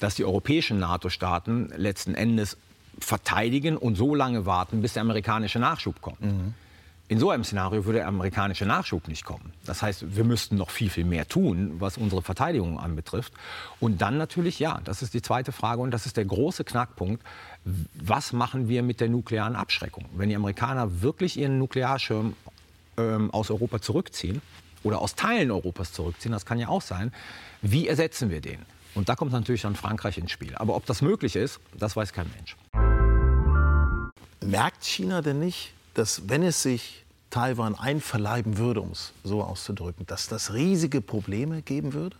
dass 0.00 0.14
die 0.14 0.24
europäischen 0.24 0.78
NATO-Staaten 0.78 1.72
letzten 1.76 2.14
Endes 2.14 2.56
verteidigen 2.98 3.76
und 3.76 3.96
so 3.96 4.14
lange 4.14 4.46
warten, 4.46 4.82
bis 4.82 4.94
der 4.94 5.02
amerikanische 5.02 5.58
Nachschub 5.58 6.00
kommt. 6.00 6.20
Mhm. 6.20 6.54
In 7.10 7.18
so 7.18 7.30
einem 7.30 7.42
Szenario 7.42 7.86
würde 7.86 8.00
der 8.00 8.08
amerikanische 8.08 8.66
Nachschub 8.66 9.08
nicht 9.08 9.24
kommen. 9.24 9.54
Das 9.64 9.80
heißt, 9.80 10.14
wir 10.14 10.24
müssten 10.24 10.56
noch 10.56 10.68
viel, 10.68 10.90
viel 10.90 11.06
mehr 11.06 11.26
tun, 11.26 11.76
was 11.78 11.96
unsere 11.96 12.20
Verteidigung 12.20 12.78
anbetrifft. 12.78 13.32
Und 13.80 14.02
dann 14.02 14.18
natürlich, 14.18 14.58
ja, 14.58 14.80
das 14.84 15.00
ist 15.00 15.14
die 15.14 15.22
zweite 15.22 15.50
Frage 15.50 15.80
und 15.80 15.90
das 15.90 16.04
ist 16.04 16.18
der 16.18 16.26
große 16.26 16.64
Knackpunkt. 16.64 17.24
Was 17.94 18.34
machen 18.34 18.68
wir 18.68 18.82
mit 18.82 19.00
der 19.00 19.08
nuklearen 19.08 19.56
Abschreckung? 19.56 20.04
Wenn 20.14 20.28
die 20.28 20.36
Amerikaner 20.36 21.00
wirklich 21.00 21.38
ihren 21.38 21.58
Nuklearschirm 21.58 22.34
ähm, 22.98 23.30
aus 23.30 23.50
Europa 23.50 23.80
zurückziehen 23.80 24.42
oder 24.82 25.00
aus 25.00 25.14
Teilen 25.14 25.50
Europas 25.50 25.92
zurückziehen, 25.92 26.32
das 26.32 26.44
kann 26.44 26.58
ja 26.58 26.68
auch 26.68 26.82
sein, 26.82 27.12
wie 27.62 27.88
ersetzen 27.88 28.30
wir 28.30 28.40
den? 28.40 28.58
Und 28.94 29.08
da 29.08 29.16
kommt 29.16 29.32
natürlich 29.32 29.62
dann 29.62 29.76
Frankreich 29.76 30.18
ins 30.18 30.30
Spiel. 30.30 30.54
Aber 30.56 30.74
ob 30.74 30.86
das 30.86 31.02
möglich 31.02 31.36
ist, 31.36 31.60
das 31.78 31.96
weiß 31.96 32.12
kein 32.12 32.30
Mensch. 32.36 32.56
Merkt 34.44 34.84
China 34.84 35.22
denn 35.22 35.38
nicht, 35.38 35.72
dass 35.94 36.28
wenn 36.28 36.42
es 36.42 36.62
sich 36.62 37.04
Taiwan 37.30 37.74
einverleiben 37.74 38.56
würde, 38.56 38.80
um 38.80 38.92
es 38.92 39.12
so 39.22 39.42
auszudrücken, 39.42 40.06
dass 40.06 40.28
das 40.28 40.52
riesige 40.54 41.00
Probleme 41.00 41.62
geben 41.62 41.92
würde? 41.92 42.16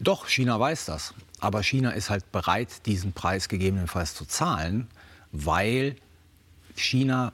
Doch, 0.00 0.28
China 0.28 0.58
weiß 0.58 0.86
das. 0.86 1.14
Aber 1.38 1.62
China 1.62 1.90
ist 1.90 2.10
halt 2.10 2.30
bereit, 2.32 2.86
diesen 2.86 3.12
Preis 3.12 3.48
gegebenenfalls 3.48 4.14
zu 4.14 4.24
zahlen, 4.24 4.88
weil 5.30 5.96
China 6.74 7.32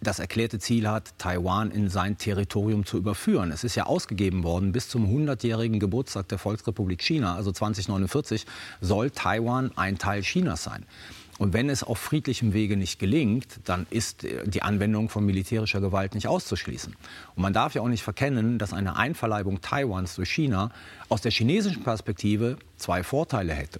das 0.00 0.18
erklärte 0.18 0.58
Ziel 0.58 0.88
hat, 0.88 1.12
Taiwan 1.18 1.70
in 1.70 1.88
sein 1.88 2.18
Territorium 2.18 2.86
zu 2.86 2.96
überführen. 2.96 3.50
Es 3.50 3.64
ist 3.64 3.74
ja 3.74 3.86
ausgegeben 3.86 4.44
worden, 4.44 4.72
bis 4.72 4.88
zum 4.88 5.06
100-jährigen 5.06 5.80
Geburtstag 5.80 6.28
der 6.28 6.38
Volksrepublik 6.38 7.02
China, 7.02 7.34
also 7.34 7.50
2049, 7.52 8.46
soll 8.80 9.10
Taiwan 9.10 9.72
ein 9.76 9.98
Teil 9.98 10.22
Chinas 10.22 10.62
sein. 10.62 10.84
Und 11.38 11.52
wenn 11.52 11.70
es 11.70 11.84
auf 11.84 11.98
friedlichem 11.98 12.52
Wege 12.52 12.76
nicht 12.76 12.98
gelingt, 12.98 13.60
dann 13.64 13.86
ist 13.90 14.24
äh, 14.24 14.44
die 14.44 14.62
Anwendung 14.62 15.08
von 15.08 15.24
militärischer 15.24 15.80
Gewalt 15.80 16.14
nicht 16.14 16.26
auszuschließen. 16.26 16.96
Und 17.36 17.42
man 17.42 17.52
darf 17.52 17.74
ja 17.74 17.82
auch 17.82 17.88
nicht 17.88 18.02
verkennen, 18.02 18.58
dass 18.58 18.72
eine 18.72 18.96
Einverleibung 18.96 19.60
Taiwans 19.60 20.16
durch 20.16 20.30
China 20.30 20.72
aus 21.08 21.22
der 21.22 21.30
chinesischen 21.30 21.84
Perspektive 21.84 22.58
zwei 22.76 23.04
Vorteile 23.04 23.54
hätte. 23.54 23.78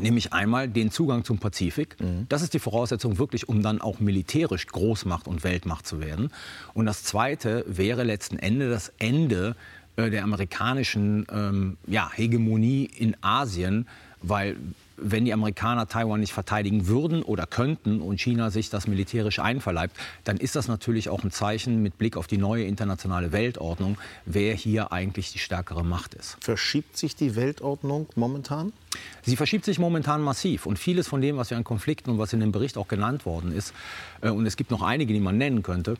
Nämlich 0.00 0.32
einmal 0.32 0.68
den 0.68 0.90
Zugang 0.90 1.24
zum 1.24 1.38
Pazifik. 1.38 2.00
Mhm. 2.00 2.26
Das 2.28 2.42
ist 2.42 2.54
die 2.54 2.58
Voraussetzung 2.58 3.18
wirklich, 3.18 3.48
um 3.48 3.62
dann 3.62 3.80
auch 3.80 4.00
militärisch 4.00 4.66
Großmacht 4.66 5.28
und 5.28 5.44
Weltmacht 5.44 5.86
zu 5.86 6.00
werden. 6.00 6.30
Und 6.72 6.86
das 6.86 7.04
Zweite 7.04 7.64
wäre 7.68 8.02
letzten 8.02 8.38
Endes 8.38 8.70
das 8.70 8.92
Ende 8.98 9.54
äh, 9.96 10.08
der 10.08 10.24
amerikanischen 10.24 11.26
ähm, 11.30 11.76
ja, 11.86 12.10
Hegemonie 12.12 12.84
in 12.96 13.16
Asien, 13.20 13.86
weil 14.22 14.56
wenn 15.02 15.24
die 15.24 15.32
Amerikaner 15.32 15.88
Taiwan 15.88 16.20
nicht 16.20 16.32
verteidigen 16.32 16.86
würden 16.86 17.22
oder 17.22 17.46
könnten 17.46 18.00
und 18.00 18.20
China 18.20 18.50
sich 18.50 18.70
das 18.70 18.86
militärisch 18.86 19.38
einverleibt, 19.38 19.96
dann 20.24 20.36
ist 20.36 20.56
das 20.56 20.68
natürlich 20.68 21.08
auch 21.08 21.24
ein 21.24 21.30
Zeichen 21.30 21.82
mit 21.82 21.98
Blick 21.98 22.16
auf 22.16 22.26
die 22.26 22.38
neue 22.38 22.64
internationale 22.64 23.32
Weltordnung, 23.32 23.98
wer 24.24 24.54
hier 24.54 24.92
eigentlich 24.92 25.32
die 25.32 25.38
stärkere 25.38 25.84
Macht 25.84 26.14
ist. 26.14 26.36
Verschiebt 26.40 26.96
sich 26.96 27.16
die 27.16 27.36
Weltordnung 27.36 28.06
momentan? 28.14 28.72
Sie 29.22 29.36
verschiebt 29.36 29.64
sich 29.64 29.78
momentan 29.78 30.22
massiv. 30.22 30.66
Und 30.66 30.78
vieles 30.78 31.08
von 31.08 31.20
dem, 31.20 31.36
was 31.36 31.50
wir 31.50 31.56
an 31.56 31.64
Konflikten 31.64 32.10
und 32.10 32.18
was 32.18 32.32
in 32.32 32.40
dem 32.40 32.52
Bericht 32.52 32.76
auch 32.76 32.88
genannt 32.88 33.26
worden 33.26 33.52
ist, 33.52 33.72
äh, 34.20 34.30
und 34.30 34.46
es 34.46 34.56
gibt 34.56 34.70
noch 34.70 34.82
einige, 34.82 35.12
die 35.12 35.20
man 35.20 35.38
nennen 35.38 35.62
könnte, 35.62 35.96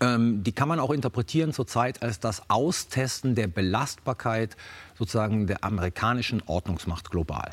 ähm, 0.00 0.44
die 0.44 0.52
kann 0.52 0.68
man 0.68 0.80
auch 0.80 0.90
interpretieren 0.90 1.52
zurzeit 1.52 2.02
als 2.02 2.20
das 2.20 2.48
Austesten 2.50 3.34
der 3.34 3.48
Belastbarkeit 3.48 4.56
sozusagen 4.96 5.46
der 5.46 5.64
amerikanischen 5.64 6.42
Ordnungsmacht 6.46 7.10
global. 7.10 7.50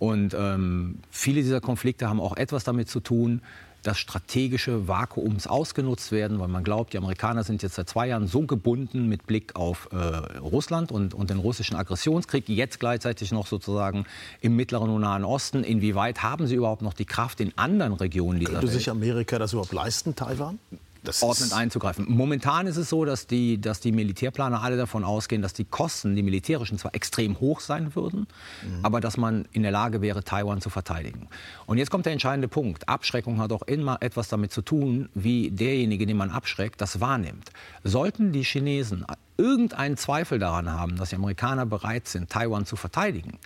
Und 0.00 0.34
ähm, 0.34 0.98
viele 1.10 1.42
dieser 1.42 1.60
Konflikte 1.60 2.08
haben 2.08 2.20
auch 2.20 2.36
etwas 2.36 2.64
damit 2.64 2.88
zu 2.88 3.00
tun, 3.00 3.42
dass 3.82 3.98
strategische 3.98 4.88
Vakuums 4.88 5.46
ausgenutzt 5.46 6.10
werden, 6.10 6.38
weil 6.40 6.48
man 6.48 6.64
glaubt, 6.64 6.94
die 6.94 6.98
Amerikaner 6.98 7.44
sind 7.44 7.62
jetzt 7.62 7.74
seit 7.74 7.88
zwei 7.88 8.08
Jahren 8.08 8.26
so 8.26 8.42
gebunden 8.42 9.08
mit 9.08 9.26
Blick 9.26 9.56
auf 9.56 9.88
äh, 9.92 9.96
Russland 10.38 10.90
und, 10.90 11.12
und 11.12 11.28
den 11.28 11.38
russischen 11.38 11.76
Aggressionskrieg, 11.76 12.48
jetzt 12.48 12.80
gleichzeitig 12.80 13.30
noch 13.30 13.46
sozusagen 13.46 14.06
im 14.40 14.56
Mittleren 14.56 14.90
und 14.90 15.02
Nahen 15.02 15.24
Osten. 15.24 15.64
Inwieweit 15.64 16.22
haben 16.22 16.46
sie 16.46 16.54
überhaupt 16.54 16.82
noch 16.82 16.94
die 16.94 17.04
Kraft 17.06 17.40
in 17.40 17.56
anderen 17.56 17.92
Regionen 17.92 18.40
dieser 18.40 18.52
Könnte 18.52 18.68
Welt? 18.68 18.78
sich 18.78 18.90
Amerika 18.90 19.38
das 19.38 19.52
überhaupt 19.52 19.72
leisten, 19.72 20.16
Taiwan? 20.16 20.58
Das 21.02 21.22
ordnend 21.22 21.52
einzugreifen. 21.52 22.04
Momentan 22.08 22.66
ist 22.66 22.76
es 22.76 22.90
so, 22.90 23.04
dass 23.04 23.26
die, 23.26 23.60
dass 23.60 23.80
die 23.80 23.92
Militärplaner 23.92 24.62
alle 24.62 24.76
davon 24.76 25.04
ausgehen, 25.04 25.40
dass 25.40 25.52
die 25.52 25.64
Kosten, 25.64 26.14
die 26.14 26.22
militärischen, 26.22 26.78
zwar 26.78 26.94
extrem 26.94 27.40
hoch 27.40 27.60
sein 27.60 27.94
würden, 27.94 28.26
mhm. 28.62 28.84
aber 28.84 29.00
dass 29.00 29.16
man 29.16 29.46
in 29.52 29.62
der 29.62 29.72
Lage 29.72 30.02
wäre, 30.02 30.22
Taiwan 30.22 30.60
zu 30.60 30.68
verteidigen. 30.70 31.28
Und 31.66 31.78
jetzt 31.78 31.90
kommt 31.90 32.06
der 32.06 32.12
entscheidende 32.12 32.48
Punkt. 32.48 32.88
Abschreckung 32.88 33.38
hat 33.40 33.52
auch 33.52 33.62
immer 33.62 33.98
etwas 34.00 34.28
damit 34.28 34.52
zu 34.52 34.62
tun, 34.62 35.08
wie 35.14 35.50
derjenige, 35.50 36.06
den 36.06 36.16
man 36.16 36.30
abschreckt, 36.30 36.80
das 36.80 37.00
wahrnimmt. 37.00 37.50
Sollten 37.82 38.32
die 38.32 38.42
Chinesen 38.42 39.06
irgendeinen 39.38 39.96
Zweifel 39.96 40.38
daran 40.38 40.70
haben, 40.70 40.96
dass 40.96 41.10
die 41.10 41.16
Amerikaner 41.16 41.64
bereit 41.64 42.08
sind, 42.08 42.28
Taiwan 42.28 42.66
zu 42.66 42.76
verteidigen, 42.76 43.38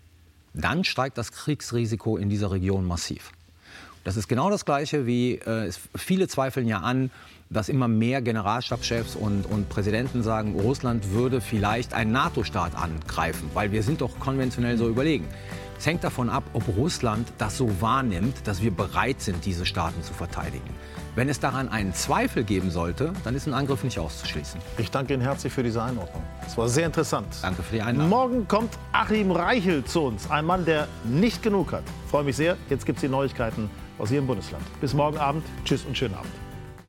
dann 0.54 0.84
steigt 0.84 1.18
das 1.18 1.32
Kriegsrisiko 1.32 2.16
in 2.16 2.28
dieser 2.28 2.50
Region 2.50 2.84
massiv. 2.84 3.30
Das 4.04 4.16
ist 4.16 4.28
genau 4.28 4.50
das 4.50 4.64
Gleiche 4.64 5.06
wie, 5.06 5.36
äh, 5.36 5.72
viele 5.96 6.28
zweifeln 6.28 6.68
ja 6.68 6.80
an, 6.80 7.10
dass 7.50 7.68
immer 7.68 7.88
mehr 7.88 8.22
Generalstabschefs 8.22 9.16
und, 9.16 9.44
und 9.46 9.68
Präsidenten 9.68 10.22
sagen, 10.22 10.58
Russland 10.58 11.10
würde 11.12 11.40
vielleicht 11.40 11.94
einen 11.94 12.12
NATO-Staat 12.12 12.74
angreifen, 12.74 13.50
weil 13.54 13.72
wir 13.72 13.82
sind 13.82 14.00
doch 14.00 14.18
konventionell 14.18 14.76
so 14.76 14.88
überlegen. 14.88 15.26
Es 15.78 15.86
hängt 15.86 16.04
davon 16.04 16.30
ab, 16.30 16.44
ob 16.52 16.66
Russland 16.76 17.32
das 17.38 17.56
so 17.56 17.80
wahrnimmt, 17.80 18.46
dass 18.46 18.62
wir 18.62 18.70
bereit 18.70 19.20
sind, 19.20 19.44
diese 19.44 19.66
Staaten 19.66 20.02
zu 20.02 20.14
verteidigen. 20.14 20.70
Wenn 21.16 21.28
es 21.28 21.38
daran 21.38 21.68
einen 21.68 21.94
Zweifel 21.94 22.42
geben 22.42 22.70
sollte, 22.70 23.12
dann 23.22 23.36
ist 23.36 23.46
ein 23.46 23.54
Angriff 23.54 23.84
nicht 23.84 23.98
auszuschließen. 23.98 24.60
Ich 24.78 24.90
danke 24.90 25.14
Ihnen 25.14 25.22
herzlich 25.22 25.52
für 25.52 25.62
diese 25.62 25.82
Einordnung. 25.82 26.22
Es 26.46 26.56
war 26.56 26.68
sehr 26.68 26.86
interessant. 26.86 27.26
Danke 27.42 27.62
für 27.62 27.76
die 27.76 27.82
Einladung. 27.82 28.08
Morgen 28.08 28.48
kommt 28.48 28.70
Achim 28.92 29.30
Reichel 29.30 29.84
zu 29.84 30.02
uns, 30.02 30.28
ein 30.30 30.44
Mann, 30.44 30.64
der 30.64 30.88
nicht 31.04 31.42
genug 31.42 31.72
hat. 31.72 31.84
Ich 32.04 32.10
freue 32.10 32.24
mich 32.24 32.36
sehr. 32.36 32.56
Jetzt 32.68 32.84
gibt 32.84 32.96
es 32.96 33.02
die 33.02 33.08
Neuigkeiten 33.08 33.70
aus 33.98 34.10
Ihrem 34.10 34.26
Bundesland. 34.26 34.64
Bis 34.80 34.92
morgen 34.92 35.18
Abend. 35.18 35.44
Tschüss 35.64 35.84
und 35.84 35.96
schönen 35.96 36.14
Abend. 36.14 36.43